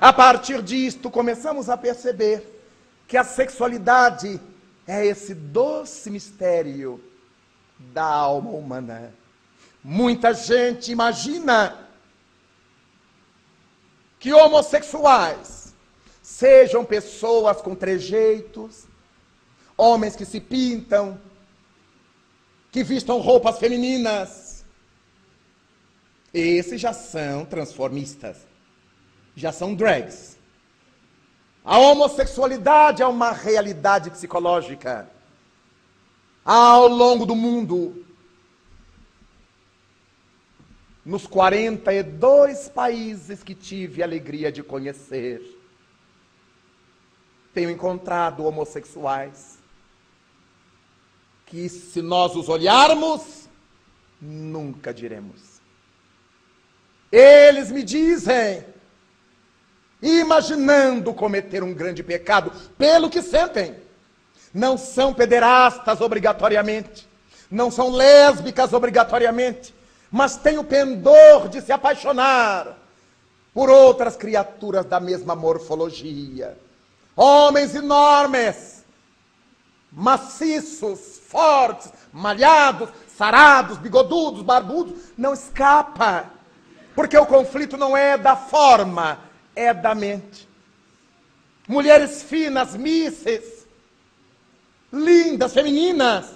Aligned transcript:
A 0.00 0.12
partir 0.12 0.62
disto, 0.62 1.10
começamos 1.10 1.68
a 1.68 1.76
perceber 1.76 2.62
que 3.08 3.16
a 3.16 3.24
sexualidade 3.24 4.40
é 4.86 5.04
esse 5.04 5.34
doce 5.34 6.08
mistério 6.08 7.02
da 7.76 8.04
alma 8.04 8.50
humana. 8.50 9.12
Muita 9.82 10.32
gente 10.32 10.92
imagina 10.92 11.88
que 14.20 14.32
homossexuais 14.32 15.74
sejam 16.22 16.84
pessoas 16.84 17.60
com 17.60 17.74
trejeitos, 17.74 18.84
homens 19.76 20.14
que 20.14 20.24
se 20.24 20.38
pintam, 20.38 21.20
que 22.70 22.84
vistam 22.84 23.18
roupas 23.18 23.58
femininas. 23.58 24.64
Esses 26.32 26.80
já 26.80 26.92
são 26.92 27.44
transformistas, 27.44 28.51
já 29.34 29.52
são 29.52 29.74
drags. 29.74 30.38
A 31.64 31.78
homossexualidade 31.78 33.02
é 33.02 33.06
uma 33.06 33.32
realidade 33.32 34.10
psicológica. 34.10 35.08
Ao 36.44 36.88
longo 36.88 37.24
do 37.24 37.36
mundo, 37.36 38.04
nos 41.04 41.26
42 41.26 42.68
países 42.68 43.42
que 43.42 43.54
tive 43.54 44.02
a 44.02 44.06
alegria 44.06 44.50
de 44.50 44.62
conhecer, 44.62 45.40
tenho 47.54 47.70
encontrado 47.70 48.44
homossexuais 48.44 49.58
que, 51.46 51.68
se 51.68 52.00
nós 52.00 52.34
os 52.34 52.48
olharmos, 52.48 53.48
nunca 54.20 54.92
diremos. 54.92 55.60
Eles 57.10 57.70
me 57.70 57.82
dizem, 57.82 58.64
imaginando 60.02 61.14
cometer 61.14 61.62
um 61.62 61.72
grande 61.72 62.02
pecado, 62.02 62.52
pelo 62.76 63.08
que 63.08 63.22
sentem. 63.22 63.76
Não 64.52 64.76
são 64.76 65.14
pederastas 65.14 66.00
obrigatoriamente, 66.00 67.08
não 67.50 67.70
são 67.70 67.90
lésbicas 67.90 68.72
obrigatoriamente, 68.72 69.74
mas 70.10 70.36
têm 70.36 70.58
o 70.58 70.64
pendor 70.64 71.48
de 71.48 71.62
se 71.62 71.72
apaixonar 71.72 72.76
por 73.54 73.70
outras 73.70 74.16
criaturas 74.16 74.84
da 74.84 75.00
mesma 75.00 75.34
morfologia. 75.34 76.58
Homens 77.16 77.74
enormes, 77.74 78.84
maciços, 79.90 81.20
fortes, 81.26 81.92
malhados, 82.12 82.88
sarados, 83.16 83.78
bigodudos, 83.78 84.42
barbudos, 84.42 84.94
não 85.16 85.34
escapa. 85.34 86.30
Porque 86.94 87.16
o 87.16 87.26
conflito 87.26 87.76
não 87.76 87.96
é 87.96 88.18
da 88.18 88.36
forma, 88.36 89.18
é 89.54 89.72
da 89.72 89.94
mente. 89.94 90.48
Mulheres 91.68 92.22
finas, 92.22 92.74
misses, 92.74 93.66
lindas, 94.92 95.52
femininas, 95.52 96.30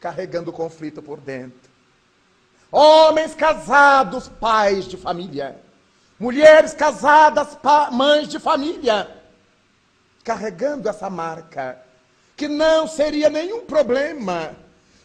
carregando 0.00 0.50
o 0.50 0.52
conflito 0.52 1.02
por 1.02 1.20
dentro. 1.20 1.70
Homens 2.70 3.34
casados, 3.34 4.28
pais 4.28 4.86
de 4.86 4.96
família. 4.96 5.60
Mulheres 6.18 6.72
casadas, 6.72 7.58
mães 7.92 8.28
de 8.28 8.38
família, 8.38 9.10
carregando 10.24 10.88
essa 10.88 11.10
marca 11.10 11.78
que 12.36 12.48
não 12.48 12.86
seria 12.86 13.28
nenhum 13.28 13.66
problema 13.66 14.56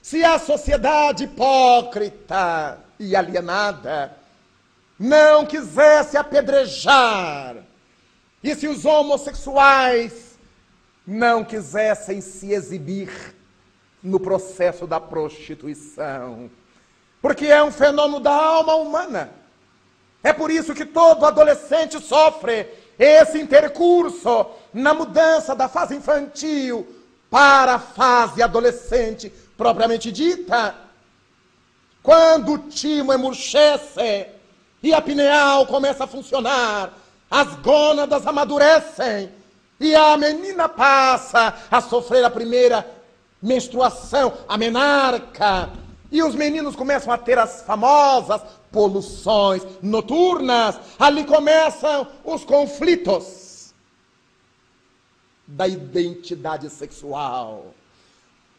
se 0.01 0.23
a 0.23 0.39
sociedade 0.39 1.25
hipócrita 1.25 2.79
e 2.99 3.15
alienada 3.15 4.17
não 5.01 5.47
quisesse 5.47 6.15
apedrejar 6.15 7.55
e 8.43 8.53
se 8.53 8.67
os 8.67 8.85
homossexuais 8.85 10.37
não 11.07 11.43
quisessem 11.43 12.21
se 12.21 12.53
exibir 12.53 13.09
no 14.03 14.19
processo 14.19 14.85
da 14.85 14.99
prostituição. 14.99 16.51
Porque 17.19 17.47
é 17.47 17.63
um 17.63 17.71
fenômeno 17.71 18.19
da 18.19 18.31
alma 18.31 18.75
humana. 18.75 19.31
É 20.21 20.31
por 20.31 20.51
isso 20.51 20.75
que 20.75 20.85
todo 20.85 21.25
adolescente 21.25 21.99
sofre 21.99 22.67
esse 22.99 23.39
intercurso 23.39 24.45
na 24.71 24.93
mudança 24.93 25.55
da 25.55 25.67
fase 25.67 25.95
infantil 25.95 26.87
para 27.27 27.73
a 27.73 27.79
fase 27.79 28.43
adolescente 28.43 29.33
propriamente 29.57 30.11
dita. 30.11 30.75
Quando 32.03 32.53
o 32.53 32.57
timo 32.69 33.11
emurchece 33.11 34.40
e 34.83 34.93
a 34.93 35.01
pineal 35.01 35.65
começa 35.65 36.03
a 36.03 36.07
funcionar, 36.07 36.93
as 37.29 37.55
gônadas 37.55 38.25
amadurecem 38.25 39.31
e 39.79 39.95
a 39.95 40.17
menina 40.17 40.69
passa 40.69 41.55
a 41.69 41.81
sofrer 41.81 42.23
a 42.23 42.29
primeira 42.29 42.85
menstruação, 43.41 44.33
a 44.47 44.57
menarca. 44.57 45.69
E 46.11 46.21
os 46.21 46.35
meninos 46.35 46.75
começam 46.75 47.11
a 47.11 47.17
ter 47.17 47.39
as 47.39 47.61
famosas 47.61 48.41
poluições 48.71 49.63
noturnas. 49.81 50.79
Ali 50.99 51.23
começam 51.23 52.07
os 52.23 52.43
conflitos 52.43 53.73
da 55.47 55.67
identidade 55.67 56.69
sexual. 56.69 57.73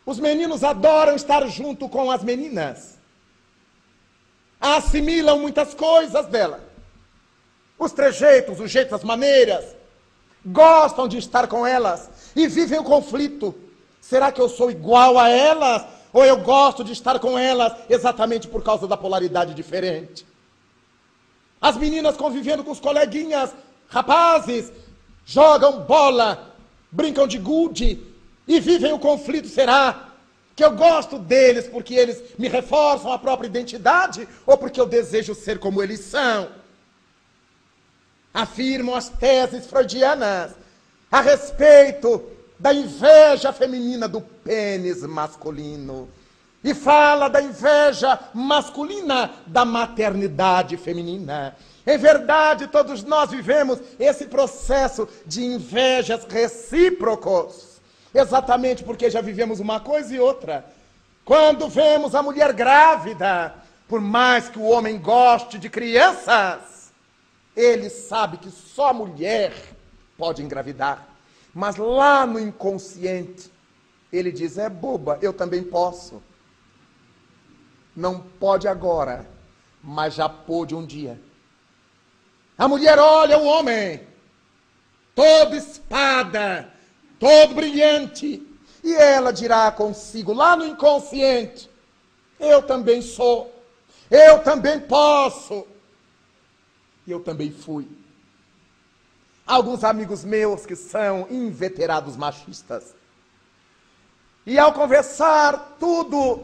Os 0.05 0.19
meninos 0.19 0.65
adoram 0.65 1.15
estar 1.15 1.47
junto 1.47 1.89
com 1.89 2.11
as 2.11 2.25
meninas. 2.25 2.92
Assimilam 4.63 5.41
muitas 5.41 5.75
coisas 5.75 6.27
dela. 6.27 6.61
Os 7.77 7.91
trejeitos, 7.91 8.61
os 8.61 8.71
jeitos, 8.71 8.93
as 8.93 9.03
maneiras. 9.03 9.75
Gostam 10.47 11.09
de 11.09 11.19
estar 11.19 11.49
com 11.49 11.67
elas 11.67 12.09
e 12.37 12.47
vivem 12.47 12.79
o 12.79 12.85
conflito. 12.85 13.53
Será 14.01 14.31
que 14.31 14.41
eu 14.41 14.49
sou 14.49 14.71
igual 14.71 15.19
a 15.19 15.29
elas? 15.29 15.85
Ou 16.13 16.25
eu 16.25 16.37
gosto 16.39 16.85
de 16.85 16.93
estar 16.93 17.19
com 17.19 17.37
elas 17.37 17.73
exatamente 17.91 18.47
por 18.47 18.63
causa 18.63 18.87
da 18.87 18.97
polaridade 18.97 19.53
diferente? 19.53 20.25
As 21.61 21.77
meninas 21.77 22.17
convivendo 22.17 22.63
com 22.63 22.71
os 22.71 22.81
coleguinhas, 22.81 23.53
rapazes, 23.89 24.71
jogam 25.25 25.81
bola, 25.81 26.55
brincam 26.91 27.27
de 27.27 27.39
gude 27.39 28.01
e 28.47 28.61
vivem 28.61 28.93
o 28.93 28.99
conflito, 28.99 29.49
será? 29.49 30.12
Que 30.55 30.65
eu 30.65 30.73
gosto 30.73 31.19
deles 31.19 31.67
porque 31.67 31.95
eles 31.95 32.23
me 32.39 32.49
reforçam 32.49 33.13
a 33.13 33.19
própria 33.19 33.49
identidade 33.49 34.29
ou 34.47 34.57
porque 34.57 34.81
eu 34.81 34.87
desejo 34.87 35.35
ser 35.35 35.59
como 35.59 35.83
eles 35.83 36.01
são? 36.01 36.49
Afirmam 38.35 38.95
as 38.95 39.09
teses 39.09 39.67
freudianas 39.67 40.53
a 41.11 41.21
respeito 41.21 42.23
da 42.59 42.73
inveja 42.73 43.53
feminina 43.53 44.07
do 44.07 44.21
pênis 44.21 45.03
masculino. 45.03 46.09
E 46.63 46.73
fala 46.75 47.29
da 47.29 47.43
inveja 47.43 48.19
masculina 48.33 49.33
da 49.47 49.65
maternidade 49.65 50.77
feminina. 50.77 51.57
Em 51.85 51.99
verdade, 51.99 52.69
todos 52.69 53.03
nós 53.03 53.31
vivemos 53.31 53.81
esse 53.99 54.27
processo 54.27 55.09
de 55.27 55.45
invejas 55.45 56.25
recíprocos, 56.25 57.72
exatamente 58.15 58.85
porque 58.85 59.11
já 59.11 59.21
vivemos 59.21 59.61
uma 59.61 59.81
coisa 59.81 60.15
e 60.15 60.21
outra. 60.21 60.65
Quando 61.25 61.69
vemos 61.69 62.15
a 62.15 62.23
mulher 62.23 62.53
grávida, 62.53 63.55
por 63.89 64.01
mais 64.01 64.49
que 64.49 64.59
o 64.59 64.65
homem 64.65 64.99
goste 64.99 65.59
de 65.59 65.69
crianças, 65.69 66.93
ele 67.55 67.89
sabe 67.91 68.39
que 68.39 68.51
só 68.51 68.91
a 68.91 68.95
mulher 68.95 69.53
pode 70.17 70.43
engravidar. 70.43 71.07
Mas 71.55 71.77
lá 71.77 72.27
no 72.27 72.41
inconsciente, 72.41 73.51
ele 74.13 74.33
diz: 74.33 74.59
é 74.59 74.69
boba, 74.69 75.19
eu 75.21 75.33
também 75.33 75.63
posso. 75.63 76.23
Não 77.95 78.21
pode 78.21 78.67
agora, 78.67 79.29
mas 79.83 80.15
já 80.15 80.29
pôde 80.29 80.75
um 80.75 80.85
dia. 80.85 81.21
A 82.57 82.67
mulher 82.67 82.99
olha 82.99 83.39
o 83.39 83.45
homem, 83.45 84.07
todo 85.15 85.55
espada, 85.55 86.73
todo 87.23 87.55
brilhante, 87.55 88.45
e 88.83 88.95
ela 88.95 89.33
dirá 89.33 89.71
consigo, 89.71 90.33
lá 90.33 90.57
no 90.57 90.67
inconsciente: 90.67 91.71
Eu 92.41 92.63
também 92.63 93.01
sou, 93.01 93.55
eu 94.11 94.43
também 94.43 94.81
posso, 94.81 95.65
e 97.07 97.13
eu 97.13 97.21
também 97.21 97.53
fui. 97.53 97.87
Alguns 99.47 99.85
amigos 99.85 100.25
meus 100.25 100.67
que 100.67 100.75
são 100.75 101.29
inveterados 101.31 102.17
machistas, 102.17 102.93
e 104.45 104.59
ao 104.59 104.73
conversar, 104.73 105.77
tudo 105.79 106.43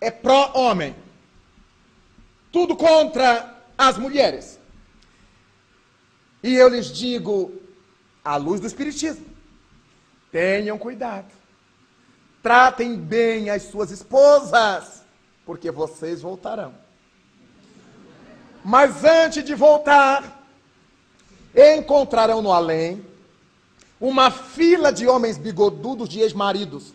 é 0.00 0.10
pró-homem, 0.10 0.96
tudo 2.50 2.74
contra 2.74 3.56
as 3.78 3.96
mulheres. 3.96 4.58
E 6.42 6.56
eu 6.56 6.66
lhes 6.66 6.86
digo, 6.86 7.52
à 8.24 8.34
luz 8.34 8.60
do 8.60 8.66
Espiritismo, 8.66 9.31
tenham 10.32 10.78
cuidado. 10.78 11.30
Tratem 12.42 12.96
bem 12.96 13.50
as 13.50 13.64
suas 13.64 13.92
esposas, 13.92 15.04
porque 15.46 15.70
vocês 15.70 16.22
voltarão. 16.22 16.74
Mas 18.64 19.04
antes 19.04 19.44
de 19.44 19.54
voltar, 19.54 20.42
encontrarão 21.54 22.40
no 22.40 22.52
além 22.52 23.04
uma 24.00 24.30
fila 24.30 24.92
de 24.92 25.06
homens 25.06 25.38
bigodudos 25.38 26.08
de 26.08 26.20
ex-maridos. 26.20 26.92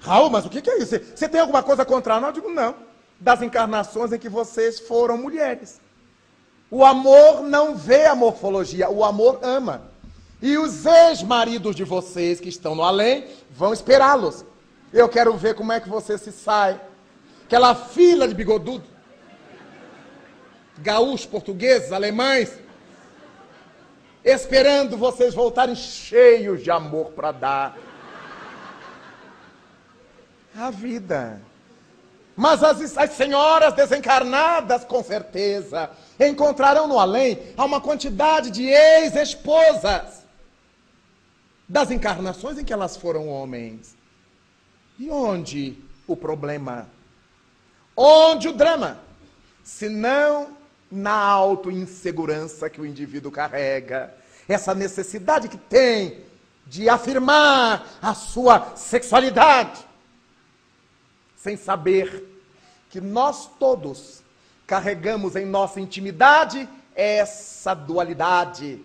Raul, 0.00 0.28
mas 0.28 0.44
o 0.44 0.50
que 0.50 0.68
é 0.68 0.78
isso? 0.78 0.98
Você 1.14 1.28
tem 1.28 1.40
alguma 1.40 1.62
coisa 1.62 1.84
contra 1.84 2.20
nós? 2.20 2.36
Eu 2.36 2.42
digo, 2.42 2.52
não. 2.52 2.74
Das 3.18 3.40
encarnações 3.40 4.12
em 4.12 4.18
que 4.18 4.28
vocês 4.28 4.78
foram 4.78 5.16
mulheres. 5.16 5.80
O 6.70 6.84
amor 6.84 7.42
não 7.42 7.74
vê 7.74 8.04
a 8.04 8.14
morfologia, 8.14 8.90
o 8.90 9.02
amor 9.04 9.38
ama. 9.42 9.95
E 10.46 10.56
os 10.56 10.86
ex-maridos 10.86 11.74
de 11.74 11.82
vocês 11.82 12.38
que 12.38 12.48
estão 12.48 12.76
no 12.76 12.84
além 12.84 13.26
vão 13.50 13.72
esperá-los. 13.72 14.44
Eu 14.92 15.08
quero 15.08 15.36
ver 15.36 15.56
como 15.56 15.72
é 15.72 15.80
que 15.80 15.88
você 15.88 16.16
se 16.16 16.30
sai. 16.30 16.80
Aquela 17.44 17.74
fila 17.74 18.28
de 18.28 18.34
bigodudo. 18.34 18.84
Gaúchos, 20.78 21.26
portugueses, 21.26 21.90
alemães. 21.90 22.60
Esperando 24.24 24.96
vocês 24.96 25.34
voltarem 25.34 25.74
cheios 25.74 26.62
de 26.62 26.70
amor 26.70 27.06
para 27.06 27.32
dar. 27.32 27.76
A 30.56 30.70
vida. 30.70 31.40
Mas 32.36 32.62
as, 32.62 32.96
as 32.96 33.10
senhoras 33.10 33.74
desencarnadas, 33.74 34.84
com 34.84 35.02
certeza, 35.02 35.90
encontrarão 36.20 36.86
no 36.86 37.00
além 37.00 37.36
uma 37.58 37.80
quantidade 37.80 38.52
de 38.52 38.62
ex-esposas 38.68 40.24
das 41.68 41.90
encarnações 41.90 42.58
em 42.58 42.64
que 42.64 42.72
elas 42.72 42.96
foram 42.96 43.28
homens. 43.28 43.96
E 44.98 45.10
onde 45.10 45.76
o 46.06 46.16
problema? 46.16 46.88
Onde 47.96 48.48
o 48.48 48.52
drama? 48.52 49.00
Se 49.64 49.88
não 49.88 50.56
na 50.90 51.12
auto-insegurança 51.12 52.70
que 52.70 52.80
o 52.80 52.86
indivíduo 52.86 53.32
carrega, 53.32 54.14
essa 54.48 54.74
necessidade 54.74 55.48
que 55.48 55.58
tem 55.58 56.20
de 56.66 56.88
afirmar 56.88 57.86
a 58.00 58.14
sua 58.14 58.76
sexualidade 58.76 59.86
sem 61.46 61.56
saber 61.56 62.24
que 62.90 63.00
nós 63.00 63.48
todos 63.58 64.20
carregamos 64.66 65.36
em 65.36 65.46
nossa 65.46 65.80
intimidade 65.80 66.68
essa 66.92 67.72
dualidade. 67.72 68.84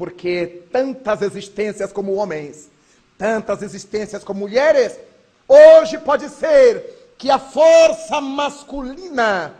Porque 0.00 0.62
tantas 0.72 1.20
existências 1.20 1.92
como 1.92 2.14
homens, 2.14 2.70
tantas 3.18 3.60
existências 3.60 4.24
como 4.24 4.40
mulheres, 4.40 4.98
hoje 5.46 5.98
pode 5.98 6.30
ser 6.30 7.12
que 7.18 7.30
a 7.30 7.38
força 7.38 8.18
masculina 8.18 9.54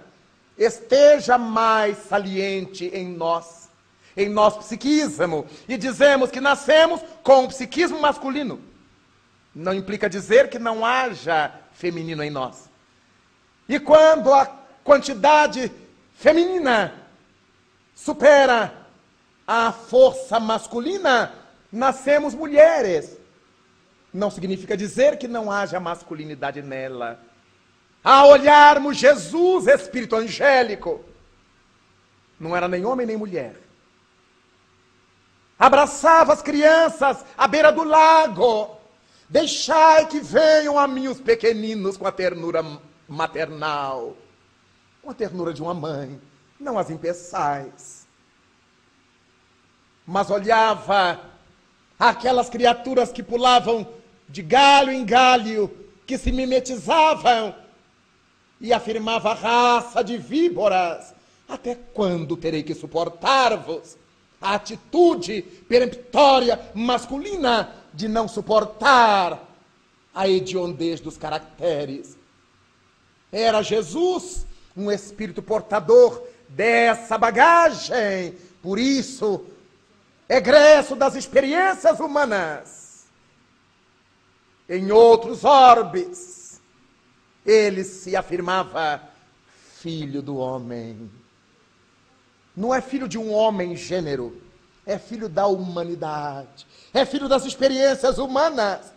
esteja 0.57 1.37
mais 1.37 1.99
saliente 2.09 2.87
em 2.87 3.07
nós, 3.07 3.69
em 4.17 4.31
nosso 4.31 4.61
psiquismo, 4.61 5.45
e 5.69 5.77
dizemos 5.77 6.31
que 6.31 6.41
nascemos 6.41 7.03
com 7.23 7.45
o 7.45 7.49
psiquismo 7.49 8.01
masculino. 8.01 8.59
Não 9.55 9.75
implica 9.75 10.09
dizer 10.09 10.49
que 10.49 10.59
não 10.59 10.87
haja 10.87 11.53
feminino 11.75 12.23
em 12.23 12.31
nós. 12.31 12.71
E 13.69 13.79
quando 13.79 14.33
a 14.33 14.47
quantidade 14.83 15.71
feminina 16.15 16.95
supera 17.95 18.80
a 19.53 19.73
força 19.73 20.39
masculina, 20.39 21.35
nascemos 21.73 22.37
mulheres. 22.37 23.19
Não 24.15 24.31
significa 24.31 24.77
dizer 24.77 25.19
que 25.19 25.27
não 25.27 25.51
haja 25.51 25.81
masculinidade 25.81 26.63
nela. 26.63 27.19
A 28.05 28.25
olharmos 28.27 28.97
Jesus, 28.97 29.67
espírito 29.67 30.15
angélico, 30.15 31.05
não 32.39 32.57
era 32.57 32.69
nem 32.69 32.85
homem 32.85 33.05
nem 33.05 33.17
mulher. 33.17 33.57
Abraçava 35.59 36.33
as 36.33 36.41
crianças 36.41 37.25
à 37.37 37.49
beira 37.49 37.73
do 37.73 37.83
lago 37.83 38.79
Deixai 39.29 40.07
que 40.07 40.19
venham 40.19 40.77
a 40.77 40.89
mim 40.89 41.07
os 41.07 41.21
pequeninos 41.21 41.97
com 41.97 42.05
a 42.05 42.11
ternura 42.11 42.65
maternal, 43.07 44.17
com 45.01 45.11
a 45.11 45.15
ternura 45.15 45.55
de 45.55 45.63
uma 45.63 45.73
mãe, 45.73 46.21
não 46.59 46.77
as 46.77 46.91
impeçais. 46.91 48.00
Mas 50.11 50.29
olhava 50.29 51.21
aquelas 51.97 52.51
criaturas 52.51 53.13
que 53.13 53.23
pulavam 53.23 53.87
de 54.29 54.43
galho 54.43 54.91
em 54.91 55.05
galho, 55.05 55.71
que 56.05 56.19
se 56.19 56.33
mimetizavam, 56.33 57.55
e 58.61 58.73
afirmava 58.73 59.33
raça 59.33 60.03
de 60.03 60.19
víboras. 60.19 61.15
Até 61.49 61.77
quando 61.95 62.37
terei 62.37 62.65
que 62.65 62.75
suportar-vos? 62.75 63.97
A 64.41 64.55
atitude 64.55 65.43
peremptória 65.69 66.61
masculina 66.75 67.73
de 67.95 68.09
não 68.09 68.27
suportar 68.27 69.41
a 70.13 70.29
hediondez 70.29 70.99
dos 70.99 71.17
caracteres. 71.17 72.19
Era 73.31 73.63
Jesus 73.63 74.45
um 74.77 74.91
espírito 74.91 75.41
portador 75.41 76.21
dessa 76.49 77.17
bagagem, 77.17 78.35
por 78.61 78.77
isso, 78.77 79.45
egresso 80.31 80.97
das 80.97 81.15
experiências 81.15 82.01
humanas. 82.01 83.05
Em 84.69 84.91
outros 84.91 85.45
orbes, 85.45 86.61
ele 87.45 87.85
se 87.85 88.17
afirmava 88.17 89.03
filho 89.81 90.23
do 90.23 90.37
homem. 90.37 91.11
Não 92.57 92.75
é 92.75 92.81
filho 92.81 93.07
de 93.07 93.19
um 93.19 93.33
homem 93.33 93.77
gênero, 93.77 94.41
é 94.87 94.99
filho 94.99 95.29
da 95.29 95.47
humanidade 95.47 96.67
é 96.93 97.05
filho 97.05 97.29
das 97.29 97.45
experiências 97.45 98.19
humanas. 98.19 98.93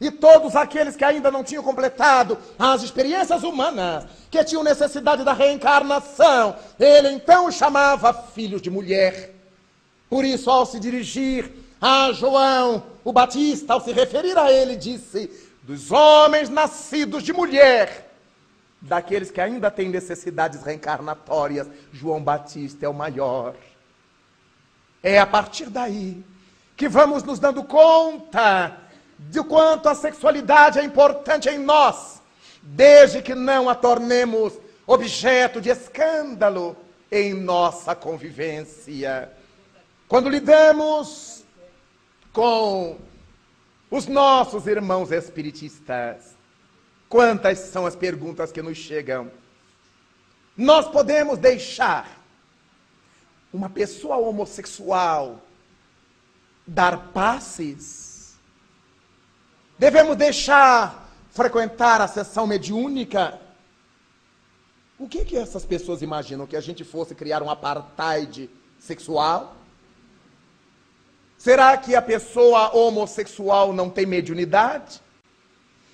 E 0.00 0.10
todos 0.10 0.56
aqueles 0.56 0.96
que 0.96 1.04
ainda 1.04 1.30
não 1.30 1.44
tinham 1.44 1.62
completado 1.62 2.38
as 2.58 2.82
experiências 2.82 3.42
humanas, 3.42 4.06
que 4.30 4.42
tinham 4.44 4.64
necessidade 4.64 5.24
da 5.24 5.34
reencarnação, 5.34 6.56
ele 6.78 7.10
então 7.10 7.50
chamava 7.50 8.12
filhos 8.12 8.62
de 8.62 8.70
mulher. 8.70 9.34
Por 10.10 10.24
isso, 10.24 10.50
ao 10.50 10.66
se 10.66 10.80
dirigir 10.80 11.52
a 11.80 12.10
João, 12.12 12.82
o 13.04 13.12
Batista, 13.12 13.74
ao 13.74 13.80
se 13.80 13.92
referir 13.92 14.36
a 14.36 14.52
ele, 14.52 14.74
disse: 14.74 15.30
dos 15.62 15.92
homens 15.92 16.48
nascidos 16.48 17.22
de 17.22 17.32
mulher, 17.32 18.12
daqueles 18.82 19.30
que 19.30 19.40
ainda 19.40 19.70
têm 19.70 19.88
necessidades 19.88 20.64
reencarnatórias, 20.64 21.68
João 21.92 22.20
Batista 22.20 22.84
é 22.84 22.88
o 22.88 22.92
maior. 22.92 23.54
É 25.00 25.18
a 25.18 25.26
partir 25.26 25.70
daí 25.70 26.22
que 26.76 26.88
vamos 26.88 27.22
nos 27.22 27.38
dando 27.38 27.62
conta 27.62 28.76
de 29.16 29.42
quanto 29.44 29.88
a 29.88 29.94
sexualidade 29.94 30.78
é 30.78 30.82
importante 30.82 31.48
em 31.48 31.58
nós, 31.58 32.20
desde 32.62 33.22
que 33.22 33.34
não 33.34 33.68
a 33.68 33.74
tornemos 33.74 34.54
objeto 34.86 35.60
de 35.60 35.68
escândalo 35.68 36.76
em 37.12 37.32
nossa 37.32 37.94
convivência. 37.94 39.30
Quando 40.10 40.28
lidamos 40.28 41.44
com 42.32 42.98
os 43.88 44.08
nossos 44.08 44.66
irmãos 44.66 45.12
espiritistas, 45.12 46.34
quantas 47.08 47.60
são 47.60 47.86
as 47.86 47.94
perguntas 47.94 48.50
que 48.50 48.60
nos 48.60 48.76
chegam? 48.76 49.30
Nós 50.56 50.88
podemos 50.88 51.38
deixar 51.38 52.20
uma 53.52 53.70
pessoa 53.70 54.16
homossexual 54.16 55.40
dar 56.66 57.12
passes? 57.12 58.34
Devemos 59.78 60.16
deixar 60.16 61.08
frequentar 61.30 62.00
a 62.00 62.08
sessão 62.08 62.48
mediúnica? 62.48 63.40
O 64.98 65.06
que, 65.06 65.24
que 65.24 65.36
essas 65.36 65.64
pessoas 65.64 66.02
imaginam? 66.02 66.48
Que 66.48 66.56
a 66.56 66.60
gente 66.60 66.82
fosse 66.82 67.14
criar 67.14 67.44
um 67.44 67.48
apartheid 67.48 68.50
sexual? 68.76 69.59
Será 71.40 71.74
que 71.78 71.96
a 71.96 72.02
pessoa 72.02 72.76
homossexual 72.76 73.72
não 73.72 73.88
tem 73.88 74.04
mediunidade? 74.04 75.00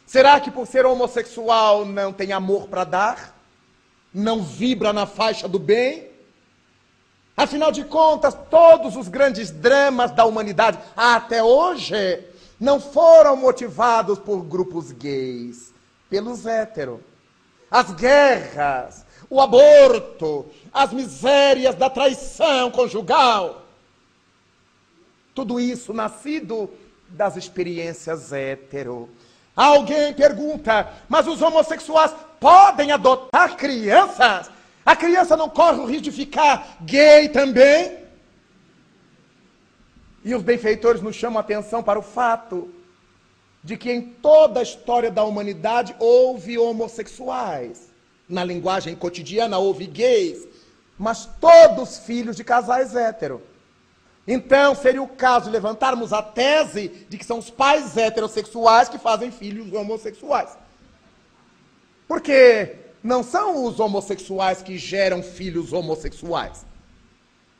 Será 0.04 0.40
que 0.40 0.50
por 0.50 0.66
ser 0.66 0.84
homossexual 0.84 1.84
não 1.84 2.12
tem 2.12 2.32
amor 2.32 2.66
para 2.66 2.82
dar? 2.82 3.38
Não 4.12 4.42
vibra 4.42 4.92
na 4.92 5.06
faixa 5.06 5.46
do 5.46 5.60
bem? 5.60 6.08
Afinal 7.36 7.70
de 7.70 7.84
contas, 7.84 8.36
todos 8.50 8.96
os 8.96 9.06
grandes 9.06 9.52
dramas 9.52 10.10
da 10.10 10.24
humanidade 10.24 10.80
até 10.96 11.44
hoje 11.44 12.24
não 12.58 12.80
foram 12.80 13.36
motivados 13.36 14.18
por 14.18 14.42
grupos 14.42 14.90
gays, 14.90 15.72
pelos 16.10 16.44
héteros. 16.44 16.98
As 17.70 17.92
guerras, 17.92 19.06
o 19.30 19.40
aborto, 19.40 20.46
as 20.72 20.92
misérias 20.92 21.76
da 21.76 21.88
traição 21.88 22.68
conjugal. 22.72 23.65
Tudo 25.36 25.60
isso 25.60 25.92
nascido 25.92 26.70
das 27.10 27.36
experiências 27.36 28.32
hétero. 28.32 29.06
Alguém 29.54 30.14
pergunta, 30.14 30.90
mas 31.10 31.26
os 31.26 31.42
homossexuais 31.42 32.14
podem 32.40 32.90
adotar 32.90 33.54
crianças? 33.54 34.50
A 34.84 34.96
criança 34.96 35.36
não 35.36 35.50
corre 35.50 35.78
o 35.78 35.84
risco 35.84 36.04
de 36.04 36.10
ficar 36.10 36.78
gay 36.80 37.28
também? 37.28 37.98
E 40.24 40.34
os 40.34 40.42
benfeitores 40.42 41.02
nos 41.02 41.14
chamam 41.14 41.36
a 41.36 41.42
atenção 41.42 41.82
para 41.82 41.98
o 41.98 42.02
fato 42.02 42.72
de 43.62 43.76
que 43.76 43.92
em 43.92 44.00
toda 44.00 44.60
a 44.60 44.62
história 44.62 45.10
da 45.10 45.22
humanidade 45.22 45.94
houve 45.98 46.56
homossexuais. 46.56 47.90
Na 48.26 48.42
linguagem 48.42 48.96
cotidiana 48.96 49.58
houve 49.58 49.86
gays, 49.86 50.48
mas 50.98 51.28
todos 51.38 51.98
filhos 51.98 52.36
de 52.36 52.42
casais 52.42 52.96
héteros. 52.96 53.42
Então, 54.26 54.74
seria 54.74 55.02
o 55.02 55.08
caso 55.08 55.46
de 55.46 55.52
levantarmos 55.52 56.12
a 56.12 56.20
tese 56.20 56.88
de 57.08 57.16
que 57.16 57.24
são 57.24 57.38
os 57.38 57.48
pais 57.48 57.96
heterossexuais 57.96 58.88
que 58.88 58.98
fazem 58.98 59.30
filhos 59.30 59.72
homossexuais. 59.72 60.56
Porque 62.08 62.76
não 63.02 63.22
são 63.22 63.64
os 63.64 63.78
homossexuais 63.78 64.62
que 64.62 64.76
geram 64.76 65.22
filhos 65.22 65.72
homossexuais. 65.72 66.66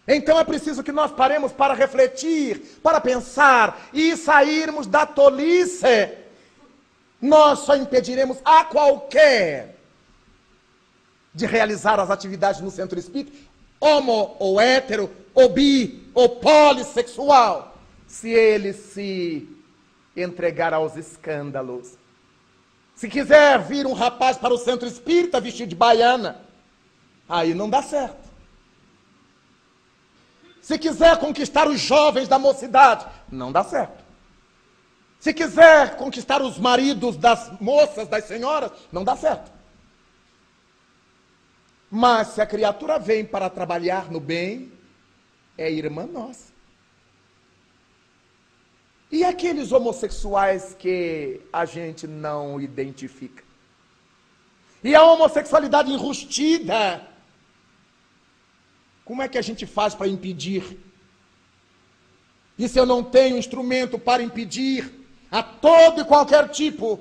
Então 0.09 0.39
é 0.39 0.45
preciso 0.45 0.83
que 0.83 0.93
nós 0.93 1.11
paremos 1.13 1.53
para 1.53 1.75
refletir, 1.75 2.79
para 2.83 3.01
pensar 3.01 3.89
e 3.93 4.17
sairmos 4.17 4.87
da 4.87 5.05
tolice. 5.05 6.13
Nós 7.21 7.61
só 7.61 7.77
impediremos 7.77 8.39
a 8.45 8.65
qualquer 8.65 9.77
de 11.35 11.45
realizar 11.45 12.01
as 12.01 12.11
atividades 12.11 12.61
no 12.61 12.71
centro 12.71 12.99
espírita, 12.99 13.37
homo 13.81 14.37
ou 14.39 14.61
hétero, 14.61 15.11
ou 15.35 15.49
bi, 15.49 16.11
ou 16.15 16.29
polissexual, 16.29 17.77
se 18.07 18.31
ele 18.31 18.73
se 18.73 19.49
entregar 20.17 20.73
aos 20.73 20.97
escândalos. 20.97 21.99
Se 22.95 23.09
quiser 23.09 23.61
vir 23.63 23.87
um 23.87 23.93
rapaz 23.93 24.39
para 24.39 24.55
o 24.55 24.59
centro 24.59 24.89
espírita 24.89 25.41
vestido 25.41 25.69
de 25.69 25.77
baiana, 25.77 26.41
aí 27.29 27.53
não 27.53 27.69
dá 27.69 27.83
certo. 27.83 28.27
Se 30.63 30.79
quiser 30.79 31.19
conquistar 31.19 31.69
os 31.69 31.79
jovens 31.79 32.27
da 32.27 32.39
mocidade, 32.39 33.07
não 33.31 33.53
dá 33.53 33.63
certo. 33.63 34.05
Se 35.21 35.33
quiser 35.33 35.97
conquistar 35.97 36.41
os 36.43 36.59
maridos 36.59 37.17
das 37.17 37.53
moças, 37.61 38.09
das 38.09 38.25
senhoras, 38.25 38.71
não 38.91 39.05
dá 39.05 39.17
certo. 39.17 39.56
Mas 41.97 42.29
se 42.29 42.43
a 42.43 42.47
criatura 42.47 42.99
vem 42.99 43.25
para 43.25 43.49
trabalhar 43.49 44.11
no 44.11 44.21
bem, 44.21 44.71
é 45.57 45.73
irmã 45.73 46.05
nossa. 46.05 46.53
E 49.11 49.25
aqueles 49.25 49.73
homossexuais 49.73 50.77
que 50.79 51.41
a 51.51 51.65
gente 51.65 52.07
não 52.07 52.61
identifica? 52.61 53.43
E 54.85 54.95
a 54.95 55.03
homossexualidade 55.03 55.91
enrustida 55.91 57.03
como 59.03 59.23
é 59.23 59.29
que 59.29 59.39
a 59.39 59.43
gente 59.43 59.65
faz 59.65 59.95
para 59.95 60.07
impedir? 60.07 60.79
E 62.59 62.69
se 62.69 62.79
eu 62.79 62.85
não 62.85 63.03
tenho 63.03 63.39
instrumento 63.39 63.99
para 63.99 64.23
impedir 64.23 64.93
a 65.31 65.43
todo 65.43 66.03
e 66.03 66.05
qualquer 66.05 66.51
tipo 66.51 67.01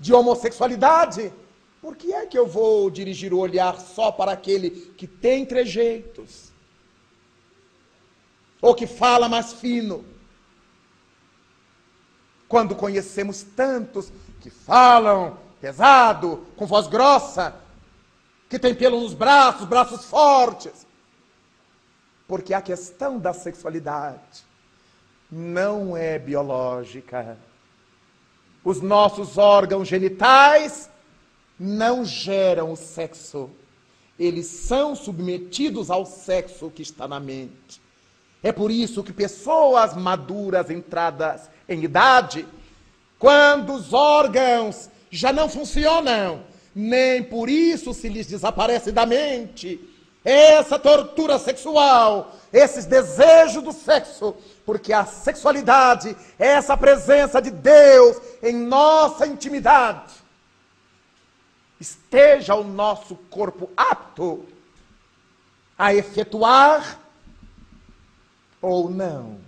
de 0.00 0.12
homossexualidade, 0.12 1.32
por 1.80 1.96
que 1.96 2.12
é 2.12 2.26
que 2.26 2.38
eu 2.38 2.46
vou 2.46 2.90
dirigir 2.90 3.32
o 3.32 3.38
olhar 3.38 3.80
só 3.80 4.12
para 4.12 4.32
aquele 4.32 4.70
que 4.96 5.06
tem 5.06 5.46
trejeitos? 5.46 6.52
Ou 8.60 8.74
que 8.74 8.86
fala 8.86 9.28
mais 9.28 9.54
fino? 9.54 10.04
Quando 12.46 12.74
conhecemos 12.74 13.42
tantos 13.42 14.12
que 14.40 14.50
falam 14.50 15.38
pesado, 15.60 16.46
com 16.56 16.66
voz 16.66 16.86
grossa, 16.86 17.54
que 18.48 18.58
tem 18.58 18.74
pelo 18.74 19.00
nos 19.00 19.14
braços, 19.14 19.66
braços 19.66 20.04
fortes, 20.04 20.86
porque 22.26 22.52
a 22.52 22.60
questão 22.60 23.18
da 23.18 23.32
sexualidade 23.32 24.44
não 25.30 25.96
é 25.96 26.18
biológica. 26.18 27.38
Os 28.62 28.82
nossos 28.82 29.38
órgãos 29.38 29.88
genitais 29.88 30.89
não 31.60 32.06
geram 32.06 32.72
o 32.72 32.76
sexo. 32.76 33.50
Eles 34.18 34.46
são 34.46 34.96
submetidos 34.96 35.90
ao 35.90 36.06
sexo 36.06 36.70
que 36.70 36.80
está 36.80 37.06
na 37.06 37.20
mente. 37.20 37.82
É 38.42 38.50
por 38.50 38.70
isso 38.70 39.04
que 39.04 39.12
pessoas 39.12 39.94
maduras, 39.94 40.70
entradas 40.70 41.50
em 41.68 41.84
idade, 41.84 42.46
quando 43.18 43.74
os 43.74 43.92
órgãos 43.92 44.88
já 45.10 45.30
não 45.30 45.50
funcionam, 45.50 46.42
nem 46.74 47.22
por 47.22 47.50
isso 47.50 47.92
se 47.92 48.08
lhes 48.08 48.26
desaparece 48.26 48.90
da 48.90 49.04
mente, 49.04 49.78
essa 50.24 50.78
tortura 50.78 51.38
sexual, 51.38 52.34
esses 52.50 52.86
desejos 52.86 53.62
do 53.62 53.72
sexo, 53.72 54.34
porque 54.64 54.92
a 54.92 55.04
sexualidade 55.04 56.16
é 56.38 56.48
essa 56.48 56.76
presença 56.76 57.40
de 57.40 57.50
Deus 57.50 58.16
em 58.42 58.54
nossa 58.54 59.26
intimidade. 59.26 60.19
Esteja 61.80 62.54
o 62.54 62.62
nosso 62.62 63.16
corpo 63.16 63.70
apto 63.74 64.44
a 65.78 65.94
efetuar 65.94 67.00
ou 68.60 68.90
não. 68.90 69.38